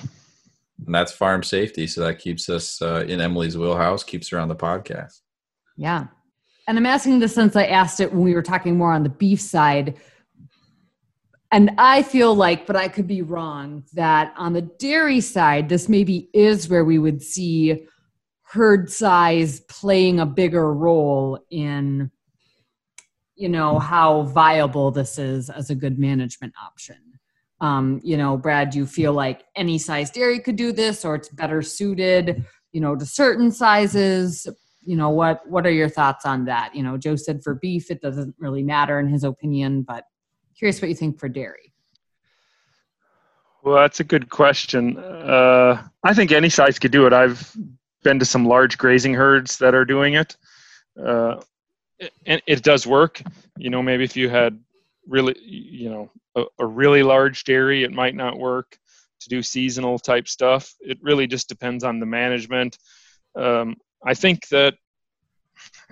And 0.84 0.94
that's 0.94 1.12
farm 1.12 1.42
safety, 1.42 1.86
so 1.86 2.00
that 2.02 2.18
keeps 2.18 2.48
us 2.48 2.82
uh, 2.82 3.04
in 3.06 3.20
Emily's 3.20 3.56
wheelhouse, 3.56 4.02
keeps 4.02 4.28
her 4.30 4.38
on 4.38 4.48
the 4.48 4.56
podcast. 4.56 5.20
Yeah. 5.76 6.06
And 6.66 6.78
I'm 6.78 6.86
asking 6.86 7.18
this 7.18 7.34
since 7.34 7.56
I 7.56 7.66
asked 7.66 8.00
it 8.00 8.12
when 8.12 8.22
we 8.22 8.34
were 8.34 8.42
talking 8.42 8.78
more 8.78 8.92
on 8.92 9.02
the 9.02 9.08
beef 9.08 9.40
side. 9.40 9.96
And 11.52 11.70
I 11.78 12.02
feel 12.02 12.34
like, 12.34 12.66
but 12.66 12.74
I 12.74 12.88
could 12.88 13.06
be 13.06 13.22
wrong, 13.22 13.84
that 13.92 14.34
on 14.36 14.54
the 14.54 14.62
dairy 14.62 15.20
side, 15.20 15.68
this 15.68 15.88
maybe 15.88 16.28
is 16.32 16.68
where 16.68 16.84
we 16.84 16.98
would 16.98 17.22
see 17.22 17.86
herd 18.42 18.90
size 18.90 19.60
playing 19.60 20.20
a 20.20 20.26
bigger 20.26 20.72
role 20.72 21.38
in, 21.50 22.10
you 23.36 23.48
know, 23.48 23.78
how 23.78 24.22
viable 24.22 24.90
this 24.90 25.18
is 25.18 25.50
as 25.50 25.70
a 25.70 25.74
good 25.74 25.98
management 25.98 26.54
option. 26.60 26.96
Um, 27.60 28.00
you 28.02 28.16
know, 28.16 28.36
Brad, 28.36 28.70
do 28.70 28.78
you 28.78 28.86
feel 28.86 29.12
like 29.12 29.44
any 29.54 29.78
size 29.78 30.10
dairy 30.10 30.40
could 30.40 30.56
do 30.56 30.72
this 30.72 31.04
or 31.04 31.14
it's 31.14 31.28
better 31.28 31.62
suited, 31.62 32.44
you 32.72 32.80
know, 32.80 32.96
to 32.96 33.06
certain 33.06 33.50
sizes? 33.52 34.46
You 34.84 34.96
know 34.96 35.10
what 35.10 35.48
what 35.48 35.66
are 35.66 35.72
your 35.72 35.88
thoughts 35.88 36.26
on 36.26 36.44
that? 36.46 36.74
You 36.74 36.82
know 36.82 36.96
joe 36.96 37.16
said 37.16 37.42
for 37.42 37.54
beef 37.54 37.90
it 37.90 38.00
doesn't 38.00 38.34
really 38.38 38.62
matter 38.62 38.98
in 38.98 39.08
his 39.08 39.24
opinion 39.24 39.82
but 39.82 40.04
curious 40.56 40.80
what 40.80 40.88
you 40.88 40.94
think 40.94 41.18
for 41.18 41.28
dairy. 41.28 41.72
Well 43.62 43.76
that's 43.76 44.00
a 44.00 44.04
good 44.04 44.28
question. 44.28 44.98
Uh, 44.98 45.82
i 46.04 46.14
think 46.14 46.32
any 46.32 46.48
size 46.48 46.78
could 46.78 46.92
do 46.92 47.06
it. 47.06 47.12
I've 47.12 47.54
been 48.02 48.18
to 48.18 48.24
some 48.24 48.44
large 48.44 48.76
grazing 48.78 49.14
herds 49.14 49.58
that 49.58 49.74
are 49.74 49.84
doing 49.84 50.14
it. 50.14 50.36
Uh, 51.02 51.40
and 52.26 52.42
it 52.46 52.62
does 52.62 52.86
work. 52.86 53.22
You 53.58 53.70
know 53.70 53.82
maybe 53.82 54.04
if 54.04 54.16
you 54.16 54.28
had 54.28 54.58
really 55.06 55.36
you 55.40 55.90
know 55.90 56.10
a, 56.36 56.44
a 56.58 56.66
really 56.66 57.02
large 57.02 57.44
dairy 57.44 57.84
it 57.84 57.92
might 57.92 58.14
not 58.14 58.38
work 58.38 58.78
to 59.24 59.28
do 59.28 59.42
seasonal 59.42 59.98
type 59.98 60.28
stuff. 60.28 60.74
It 60.80 60.98
really 61.02 61.26
just 61.26 61.48
depends 61.48 61.82
on 61.82 61.98
the 61.98 62.06
management. 62.06 62.78
Um, 63.34 63.76
I 64.04 64.14
think 64.14 64.48
that 64.48 64.74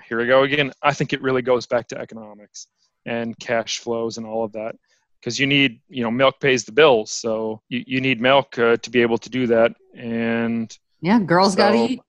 here 0.09 0.19
we 0.19 0.27
go 0.27 0.43
again. 0.43 0.73
I 0.83 0.93
think 0.93 1.13
it 1.13 1.23
really 1.23 1.43
goes 1.43 1.67
back 1.67 1.89
to 1.89 1.99
economics 1.99 2.69
and 3.07 3.39
cash 3.39 3.79
flows 3.79 4.19
and 4.19 4.27
all 4.27 4.45
of 4.45 4.53
that 4.53 4.77
because 5.21 5.39
you 5.39 5.47
need 5.47 5.81
you 5.89 6.03
know 6.03 6.11
milk 6.11 6.39
pays 6.41 6.65
the 6.65 6.71
bills 6.71 7.11
so 7.11 7.61
you, 7.69 7.83
you 7.85 8.01
need 8.01 8.21
milk 8.21 8.57
uh, 8.59 8.77
to 8.77 8.91
be 8.91 9.03
able 9.03 9.19
to 9.19 9.29
do 9.29 9.45
that 9.49 9.75
and 9.97 10.79
yeah 11.01 11.19
girls 11.19 11.55
so, 11.55 11.57
gotta 11.57 11.77
eat 11.77 12.01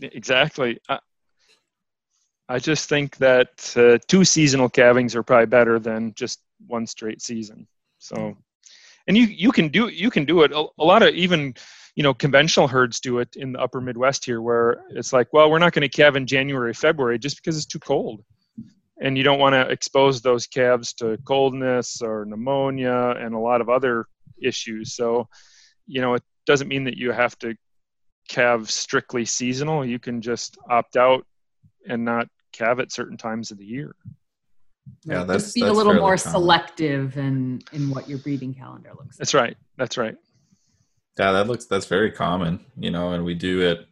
exactly 0.00 0.78
I, 0.88 1.00
I 2.48 2.60
just 2.60 2.88
think 2.88 3.16
that 3.16 3.74
uh, 3.76 3.98
two 4.06 4.24
seasonal 4.24 4.68
calvings 4.68 5.16
are 5.16 5.24
probably 5.24 5.46
better 5.46 5.80
than 5.80 6.14
just 6.14 6.40
one 6.68 6.86
straight 6.86 7.20
season 7.20 7.66
so 7.98 8.36
and 9.06 9.16
you 9.16 9.24
you 9.24 9.52
can 9.52 9.68
do 9.68 9.88
you 9.88 10.10
can 10.10 10.24
do 10.24 10.42
it. 10.42 10.52
A, 10.52 10.66
a 10.78 10.84
lot 10.84 11.02
of 11.02 11.14
even 11.14 11.54
you 11.96 12.02
know 12.02 12.14
conventional 12.14 12.68
herds 12.68 13.00
do 13.00 13.18
it 13.18 13.34
in 13.36 13.52
the 13.52 13.60
upper 13.60 13.80
Midwest 13.80 14.24
here, 14.24 14.40
where 14.40 14.82
it's 14.90 15.12
like, 15.12 15.32
well, 15.32 15.50
we're 15.50 15.58
not 15.58 15.72
going 15.72 15.88
to 15.88 15.88
calve 15.88 16.14
in 16.14 16.26
January, 16.26 16.74
February, 16.74 17.18
just 17.18 17.36
because 17.36 17.56
it's 17.56 17.66
too 17.66 17.80
cold, 17.80 18.22
and 19.00 19.16
you 19.16 19.24
don't 19.24 19.38
want 19.38 19.54
to 19.54 19.62
expose 19.62 20.20
those 20.20 20.46
calves 20.46 20.92
to 20.94 21.18
coldness 21.24 22.02
or 22.02 22.26
pneumonia 22.26 23.14
and 23.18 23.34
a 23.34 23.38
lot 23.38 23.62
of 23.62 23.70
other 23.70 24.06
issues. 24.40 24.94
So, 24.94 25.26
you 25.86 26.02
know, 26.02 26.14
it 26.14 26.22
doesn't 26.46 26.68
mean 26.68 26.84
that 26.84 26.98
you 26.98 27.12
have 27.12 27.36
to 27.38 27.56
calve 28.28 28.70
strictly 28.70 29.24
seasonal. 29.24 29.84
You 29.84 29.98
can 29.98 30.20
just 30.20 30.58
opt 30.68 30.96
out 30.96 31.26
and 31.88 32.04
not 32.04 32.28
calve 32.52 32.80
at 32.80 32.92
certain 32.92 33.16
times 33.16 33.50
of 33.50 33.58
the 33.58 33.64
year. 33.64 33.94
Yeah, 35.04 35.24
that's 35.24 35.44
just 35.44 35.54
be 35.54 35.62
that's 35.62 35.72
a 35.72 35.76
little 35.76 35.94
more 35.94 36.16
common. 36.16 36.32
selective 36.32 37.16
in 37.16 37.62
in 37.72 37.90
what 37.90 38.08
your 38.08 38.18
breeding 38.18 38.54
calendar 38.54 38.90
looks 38.90 39.14
like. 39.14 39.18
That's 39.18 39.34
right. 39.34 39.56
That's 39.78 39.96
right. 39.96 40.14
Yeah, 41.18 41.32
that 41.32 41.46
looks 41.46 41.66
that's 41.66 41.86
very 41.86 42.10
common, 42.10 42.64
you 42.76 42.90
know, 42.90 43.12
and 43.12 43.24
we 43.24 43.34
do 43.34 43.62
it. 43.62 43.86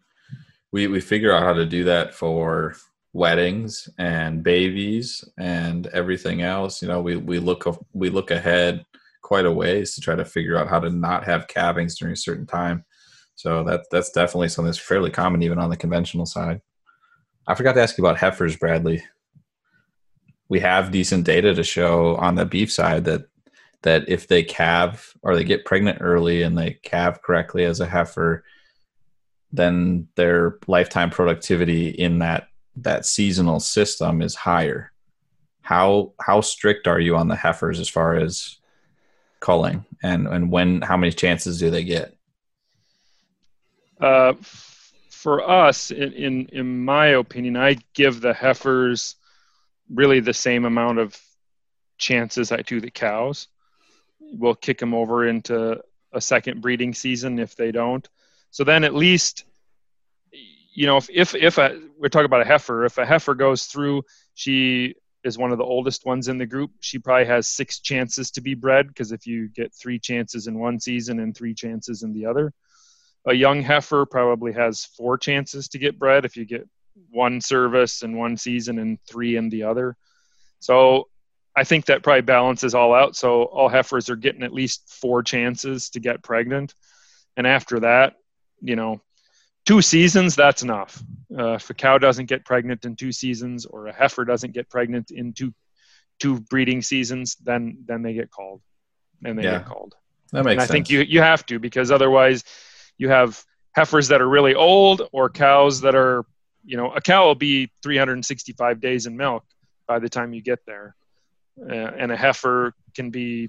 We 0.72 0.86
we 0.88 1.00
figure 1.00 1.32
out 1.32 1.42
how 1.42 1.54
to 1.54 1.64
do 1.64 1.84
that 1.84 2.14
for 2.14 2.76
weddings 3.14 3.88
and 3.98 4.42
babies 4.42 5.24
and 5.38 5.86
everything 5.88 6.42
else. 6.42 6.82
You 6.82 6.88
know, 6.88 7.00
we 7.00 7.16
we 7.16 7.38
look 7.38 7.64
we 7.92 8.10
look 8.10 8.30
ahead 8.30 8.84
quite 9.22 9.46
a 9.46 9.52
ways 9.52 9.94
to 9.94 10.02
try 10.02 10.14
to 10.14 10.24
figure 10.24 10.58
out 10.58 10.68
how 10.68 10.80
to 10.80 10.90
not 10.90 11.24
have 11.24 11.48
calvings 11.48 11.98
during 11.98 12.12
a 12.12 12.16
certain 12.16 12.46
time. 12.46 12.84
So 13.36 13.64
that 13.64 13.86
that's 13.90 14.10
definitely 14.10 14.48
something 14.48 14.66
that's 14.66 14.78
fairly 14.78 15.10
common 15.10 15.42
even 15.42 15.58
on 15.58 15.70
the 15.70 15.76
conventional 15.76 16.26
side. 16.26 16.60
I 17.46 17.54
forgot 17.54 17.74
to 17.74 17.82
ask 17.82 17.96
you 17.96 18.04
about 18.04 18.18
heifers, 18.18 18.56
Bradley. 18.56 19.02
We 20.48 20.60
have 20.60 20.90
decent 20.90 21.24
data 21.24 21.54
to 21.54 21.64
show 21.64 22.16
on 22.16 22.34
the 22.34 22.44
beef 22.44 22.70
side 22.72 23.04
that 23.06 23.22
that 23.84 24.08
if 24.08 24.28
they 24.28 24.42
calve 24.42 25.14
or 25.22 25.36
they 25.36 25.44
get 25.44 25.66
pregnant 25.66 25.98
early 26.00 26.42
and 26.42 26.56
they 26.58 26.78
calve 26.82 27.20
correctly 27.22 27.64
as 27.64 27.80
a 27.80 27.86
heifer, 27.86 28.42
then 29.52 30.08
their 30.16 30.58
lifetime 30.66 31.10
productivity 31.10 31.88
in 31.90 32.18
that 32.18 32.48
that 32.76 33.06
seasonal 33.06 33.60
system 33.60 34.20
is 34.20 34.34
higher. 34.34 34.90
How 35.60 36.12
how 36.20 36.40
strict 36.40 36.88
are 36.88 36.98
you 36.98 37.16
on 37.16 37.28
the 37.28 37.36
heifers 37.36 37.78
as 37.78 37.88
far 37.88 38.16
as 38.16 38.56
culling 39.40 39.84
and 40.02 40.26
and 40.26 40.50
when 40.50 40.80
how 40.80 40.96
many 40.96 41.12
chances 41.12 41.58
do 41.58 41.70
they 41.70 41.84
get? 41.84 42.16
Uh, 44.00 44.32
for 45.10 45.48
us, 45.48 45.90
in, 45.90 46.12
in 46.14 46.46
in 46.46 46.84
my 46.84 47.08
opinion, 47.08 47.56
I 47.56 47.76
give 47.92 48.22
the 48.22 48.32
heifers 48.32 49.16
really 49.92 50.20
the 50.20 50.34
same 50.34 50.64
amount 50.64 50.98
of 50.98 51.20
chances 51.98 52.50
I 52.50 52.62
do 52.62 52.80
the 52.80 52.90
cows. 52.90 53.48
We'll 54.32 54.54
kick 54.54 54.78
them 54.78 54.94
over 54.94 55.26
into 55.26 55.80
a 56.12 56.20
second 56.20 56.60
breeding 56.60 56.94
season 56.94 57.38
if 57.38 57.56
they 57.56 57.72
don't. 57.72 58.08
So 58.50 58.64
then 58.64 58.84
at 58.84 58.94
least, 58.94 59.44
you 60.32 60.86
know, 60.86 60.96
if 60.96 61.08
if, 61.10 61.34
if 61.34 61.58
a, 61.58 61.80
we're 61.98 62.08
talking 62.08 62.26
about 62.26 62.42
a 62.42 62.46
heifer, 62.46 62.84
if 62.84 62.98
a 62.98 63.06
heifer 63.06 63.34
goes 63.34 63.64
through, 63.64 64.02
she 64.34 64.94
is 65.24 65.38
one 65.38 65.52
of 65.52 65.58
the 65.58 65.64
oldest 65.64 66.04
ones 66.04 66.28
in 66.28 66.38
the 66.38 66.46
group. 66.46 66.70
She 66.80 66.98
probably 66.98 67.26
has 67.26 67.48
six 67.48 67.80
chances 67.80 68.30
to 68.32 68.40
be 68.40 68.54
bred 68.54 68.88
because 68.88 69.10
if 69.10 69.26
you 69.26 69.48
get 69.48 69.74
three 69.74 69.98
chances 69.98 70.46
in 70.46 70.58
one 70.58 70.78
season 70.78 71.18
and 71.18 71.36
three 71.36 71.54
chances 71.54 72.02
in 72.02 72.12
the 72.12 72.26
other, 72.26 72.52
a 73.26 73.34
young 73.34 73.62
heifer 73.62 74.04
probably 74.04 74.52
has 74.52 74.84
four 74.84 75.16
chances 75.16 75.68
to 75.68 75.78
get 75.78 75.98
bred 75.98 76.24
if 76.24 76.36
you 76.36 76.44
get 76.44 76.68
one 77.10 77.40
service 77.40 78.02
in 78.02 78.16
one 78.16 78.36
season 78.36 78.78
and 78.78 78.98
three 79.08 79.36
in 79.36 79.48
the 79.48 79.62
other. 79.62 79.96
So 80.60 81.08
I 81.56 81.64
think 81.64 81.86
that 81.86 82.02
probably 82.02 82.22
balances 82.22 82.74
all 82.74 82.94
out. 82.94 83.16
So 83.16 83.44
all 83.44 83.68
heifers 83.68 84.10
are 84.10 84.16
getting 84.16 84.42
at 84.42 84.52
least 84.52 84.88
four 85.00 85.22
chances 85.22 85.90
to 85.90 86.00
get 86.00 86.22
pregnant. 86.22 86.74
And 87.36 87.46
after 87.46 87.80
that, 87.80 88.14
you 88.60 88.76
know, 88.76 89.00
two 89.64 89.80
seasons, 89.80 90.34
that's 90.34 90.62
enough. 90.62 91.00
Uh, 91.36 91.52
if 91.54 91.70
a 91.70 91.74
cow 91.74 91.98
doesn't 91.98 92.26
get 92.26 92.44
pregnant 92.44 92.84
in 92.84 92.96
two 92.96 93.12
seasons 93.12 93.66
or 93.66 93.86
a 93.86 93.92
heifer 93.92 94.24
doesn't 94.24 94.52
get 94.52 94.68
pregnant 94.68 95.10
in 95.10 95.32
two 95.32 95.52
two 96.20 96.40
breeding 96.40 96.80
seasons, 96.82 97.36
then 97.42 97.78
then 97.86 98.02
they 98.02 98.14
get 98.14 98.30
called. 98.30 98.60
And 99.24 99.38
they 99.38 99.44
Yeah. 99.44 99.58
get 99.58 99.66
called 99.66 99.94
That 100.32 100.44
makes 100.44 100.50
sense. 100.50 100.52
and 100.52 100.60
I 100.60 100.64
sense. 100.64 100.70
think 100.70 100.90
you 100.90 101.00
you 101.00 101.20
have 101.22 101.46
to 101.46 101.58
because 101.58 101.90
otherwise 101.90 102.44
you 102.98 103.08
have 103.08 103.42
heifers 103.74 104.08
that 104.08 104.20
are 104.20 104.28
really 104.28 104.54
old 104.54 105.02
or 105.12 105.28
cows 105.30 105.80
that 105.82 105.94
are 105.94 106.24
you 106.64 106.76
know 106.76 106.92
a 106.92 107.00
cow 107.00 107.26
will 107.26 107.34
be 107.34 107.70
365 107.82 108.80
days 108.80 109.06
in 109.06 109.16
milk 109.16 109.44
by 109.86 109.98
the 109.98 110.08
time 110.08 110.32
you 110.32 110.40
get 110.42 110.60
there 110.66 110.94
Uh, 111.60 111.72
and 111.72 112.10
a 112.10 112.16
heifer 112.16 112.74
can 112.94 113.10
be 113.10 113.48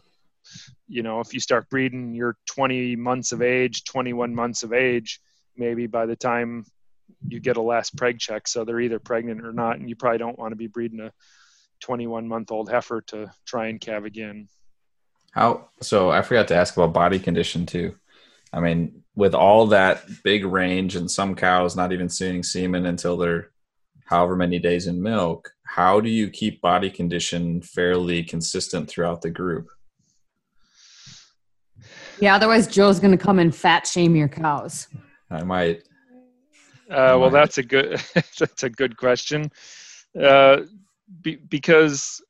you 0.87 1.01
know 1.01 1.19
if 1.21 1.33
you 1.33 1.39
start 1.39 1.67
breeding 1.69 2.13
you're 2.13 2.37
20 2.51 2.95
months 2.95 3.31
of 3.31 3.41
age 3.41 3.83
21 3.85 4.35
months 4.35 4.61
of 4.61 4.73
age 4.73 5.19
maybe 5.57 5.87
by 5.87 6.05
the 6.05 6.15
time 6.15 6.63
you 7.27 7.39
get 7.39 7.57
a 7.57 7.61
last 7.61 7.95
preg 7.95 8.19
check 8.19 8.47
so 8.47 8.63
they're 8.63 8.79
either 8.79 8.99
pregnant 8.99 9.43
or 9.43 9.51
not 9.51 9.79
and 9.79 9.89
you 9.89 9.95
probably 9.95 10.19
don't 10.19 10.37
want 10.37 10.51
to 10.51 10.55
be 10.55 10.67
breeding 10.67 10.99
a 10.99 11.11
21 11.79 12.27
month 12.27 12.51
old 12.51 12.69
heifer 12.69 13.01
to 13.01 13.31
try 13.45 13.67
and 13.67 13.81
calve 13.81 14.05
again 14.05 14.47
How 15.31 15.69
so? 15.81 16.11
I 16.11 16.21
forgot 16.21 16.47
to 16.49 16.55
ask 16.55 16.77
about 16.77 16.93
body 16.93 17.19
condition 17.19 17.65
too. 17.65 17.95
I 18.53 18.59
mean, 18.59 19.03
with 19.15 19.35
all 19.35 19.67
that 19.67 20.03
big 20.23 20.45
range 20.45 20.95
and 20.95 21.09
some 21.09 21.35
cows 21.35 21.75
not 21.75 21.91
even 21.91 22.09
seeing 22.09 22.43
semen 22.43 22.85
until 22.85 23.17
they're 23.17 23.49
however 24.05 24.35
many 24.35 24.59
days 24.59 24.87
in 24.87 25.01
milk, 25.01 25.54
how 25.65 25.99
do 25.99 26.09
you 26.09 26.29
keep 26.29 26.61
body 26.61 26.89
condition 26.89 27.61
fairly 27.61 28.23
consistent 28.23 28.89
throughout 28.89 29.21
the 29.21 29.29
group? 29.29 29.67
Yeah, 32.19 32.35
otherwise 32.35 32.67
Joe's 32.67 32.99
gonna 32.99 33.17
come 33.17 33.39
and 33.39 33.53
fat 33.53 33.85
shame 33.85 34.15
your 34.15 34.29
cows. 34.29 34.87
I 35.29 35.43
might. 35.43 35.83
Uh, 36.89 37.17
well, 37.19 37.29
that's 37.29 37.57
a 37.57 37.63
good 37.63 37.99
that's 38.39 38.63
a 38.63 38.69
good 38.69 38.95
question. 38.95 39.51
Uh, 40.19 40.61
be, 41.21 41.35
because, 41.35 42.21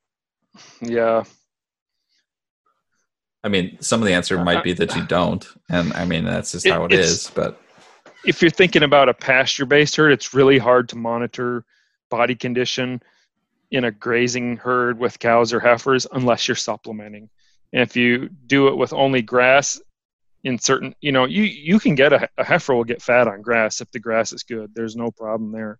yeah, 0.82 1.24
I 3.43 3.48
mean, 3.48 3.78
some 3.80 4.02
of 4.02 4.08
the 4.08 4.13
answer 4.13 4.43
might 4.43 4.63
be 4.63 4.74
that 4.74 4.95
you 4.95 5.06
don't, 5.06 5.48
and 5.69 5.93
I 5.93 6.06
mean 6.06 6.26
that's 6.26 6.54
just 6.54 6.67
how 6.67 6.86
it 6.86 6.93
it's- 6.93 7.30
But 7.30 7.62
if 8.26 8.41
you're 8.41 8.50
thinking 8.50 8.82
about 8.82 9.08
a 9.08 9.13
pasture-based 9.13 9.95
herd, 9.98 10.12
it's 10.12 10.34
really 10.34 10.58
hard 10.58 10.89
to 10.89 10.95
monitor 10.95 11.63
body 12.10 12.34
condition 12.34 13.04
in 13.71 13.86
a 13.86 13.91
grazing 13.91 14.58
herd 14.58 14.99
with 14.99 15.19
cows 15.19 15.54
or 15.54 15.60
heifers 15.60 16.08
unless 16.12 16.47
you're 16.47 16.56
supplementing. 16.56 17.30
And 17.73 17.82
if 17.82 17.95
you 17.95 18.30
do 18.30 18.67
it 18.67 18.78
with 18.78 18.93
only 18.93 19.21
grass, 19.21 19.80
in 20.45 20.60
certain, 20.60 20.93
you 21.01 21.12
know, 21.12 21.25
you 21.25 21.41
you 21.41 21.80
can 21.80 21.95
get 21.95 22.13
a, 22.13 22.30
a 22.38 22.43
heifer 22.43 22.75
will 22.75 22.84
get 22.84 23.01
fat 23.01 23.28
on 23.28 23.41
grass 23.41 23.82
if 23.82 23.89
the 23.91 23.99
grass 23.99 24.32
is 24.32 24.43
good. 24.43 24.71
There's 24.75 24.95
no 24.95 25.10
problem 25.10 25.51
there. 25.51 25.80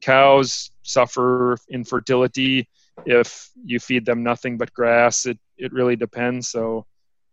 Cows 0.00 0.72
suffer 0.82 1.56
infertility 1.70 2.68
if 3.06 3.50
you 3.64 3.78
feed 3.78 4.04
them 4.04 4.24
nothing 4.24 4.58
but 4.58 4.72
grass. 4.72 5.26
It 5.26 5.38
it 5.56 5.72
really 5.72 5.94
depends. 5.94 6.48
So 6.48 6.86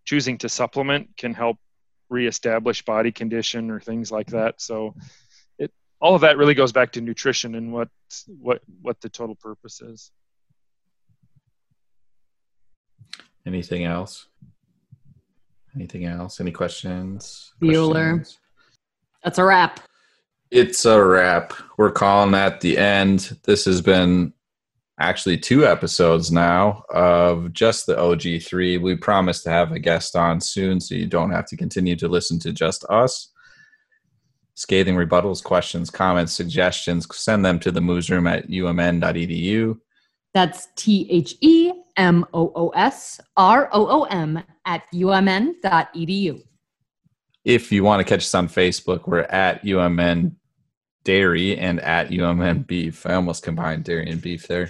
choosing 0.05 0.37
to 0.39 0.49
supplement 0.49 1.09
can 1.17 1.33
help 1.33 1.57
reestablish 2.09 2.85
body 2.85 3.11
condition 3.11 3.71
or 3.71 3.79
things 3.79 4.11
like 4.11 4.27
that. 4.27 4.61
So 4.61 4.93
all 6.01 6.15
of 6.15 6.21
that 6.21 6.37
really 6.37 6.55
goes 6.55 6.71
back 6.71 6.91
to 6.93 7.01
nutrition 7.01 7.55
and 7.55 7.71
what 7.71 7.89
what 8.27 8.61
what 8.81 8.99
the 9.01 9.09
total 9.09 9.35
purpose 9.35 9.81
is. 9.81 10.11
anything 13.45 13.85
else? 13.85 14.27
Anything 15.75 16.05
else? 16.05 16.39
Any 16.39 16.51
questions? 16.51 17.53
Bueller. 17.61 18.15
Questions? 18.15 18.39
That's 19.23 19.37
a 19.37 19.45
wrap. 19.45 19.79
It's 20.49 20.85
a 20.85 21.03
wrap. 21.03 21.53
We're 21.77 21.91
calling 21.91 22.31
that 22.31 22.61
the 22.61 22.77
end. 22.77 23.37
This 23.43 23.65
has 23.65 23.81
been 23.81 24.33
actually 24.99 25.37
two 25.37 25.65
episodes 25.65 26.31
now 26.31 26.83
of 26.89 27.53
just 27.53 27.85
the 27.85 27.95
OG3. 27.95 28.81
We 28.81 28.95
promise 28.95 29.43
to 29.43 29.49
have 29.49 29.71
a 29.71 29.79
guest 29.79 30.15
on 30.15 30.41
soon 30.41 30.79
so 30.79 30.95
you 30.95 31.07
don't 31.07 31.31
have 31.31 31.45
to 31.47 31.57
continue 31.57 31.95
to 31.95 32.07
listen 32.07 32.37
to 32.39 32.51
just 32.51 32.83
us. 32.89 33.30
Scathing 34.61 34.93
rebuttals, 34.93 35.43
questions, 35.43 35.89
comments, 35.89 36.33
suggestions, 36.33 37.07
send 37.17 37.43
them 37.43 37.59
to 37.59 37.71
the 37.71 37.79
moosroom 37.79 38.31
at 38.31 38.47
umn.edu. 38.47 39.75
That's 40.35 40.67
T 40.75 41.07
H 41.09 41.33
E 41.41 41.71
M 41.97 42.23
O 42.31 42.51
O 42.55 42.69
S 42.69 43.19
R 43.35 43.71
O 43.73 43.87
O 43.87 44.03
M 44.03 44.43
at 44.67 44.83
umn.edu. 44.93 46.43
If 47.43 47.71
you 47.71 47.83
want 47.83 48.01
to 48.01 48.03
catch 48.03 48.19
us 48.19 48.35
on 48.35 48.47
Facebook, 48.47 49.07
we're 49.07 49.21
at 49.21 49.65
UMN 49.65 50.35
Dairy 51.05 51.57
and 51.57 51.79
at 51.79 52.09
UMN 52.09 52.67
Beef. 52.67 53.07
I 53.07 53.15
almost 53.15 53.41
combined 53.41 53.85
dairy 53.85 54.11
and 54.11 54.21
beef 54.21 54.47
there. 54.47 54.69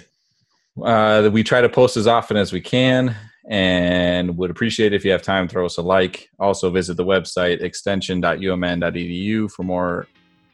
Uh, 0.82 1.28
we 1.30 1.42
try 1.42 1.60
to 1.60 1.68
post 1.68 1.98
as 1.98 2.06
often 2.06 2.38
as 2.38 2.50
we 2.50 2.62
can 2.62 3.14
and 3.48 4.36
would 4.36 4.50
appreciate 4.50 4.92
if 4.92 5.04
you 5.04 5.10
have 5.10 5.22
time 5.22 5.48
throw 5.48 5.66
us 5.66 5.78
a 5.78 5.82
like. 5.82 6.30
Also 6.38 6.70
visit 6.70 6.96
the 6.96 7.04
website 7.04 7.60
extension.umn.edu 7.60 9.50
for 9.50 9.62
more 9.62 10.06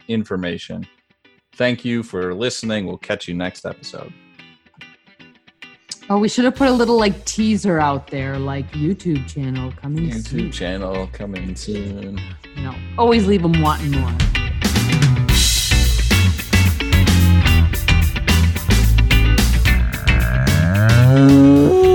information. 0.09 0.87
Thank 1.55 1.85
you 1.85 2.03
for 2.03 2.35
listening. 2.35 2.87
We'll 2.87 2.99
catch 2.99 3.29
you 3.29 3.35
next 3.35 3.67
episode. 3.67 4.13
Oh 6.11 6.19
we 6.19 6.29
should 6.29 6.47
have 6.47 6.55
put 6.55 6.69
a 6.69 6.73
little 6.73 6.97
like 6.97 7.27
teaser 7.27 7.79
out 7.79 8.07
there 8.07 8.39
like 8.39 8.71
youtube 8.73 9.29
channel 9.29 9.71
coming 9.73 10.09
youtube 10.09 10.27
soon. 10.27 10.51
channel 10.51 11.07
coming 11.13 11.55
soon. 11.55 12.19
You 12.57 12.63
know 12.63 12.75
always 12.97 13.27
leave 13.27 13.43
them 13.43 13.61
wanting 13.61 13.91
more. 13.91 14.15
Ooh. 21.11 21.85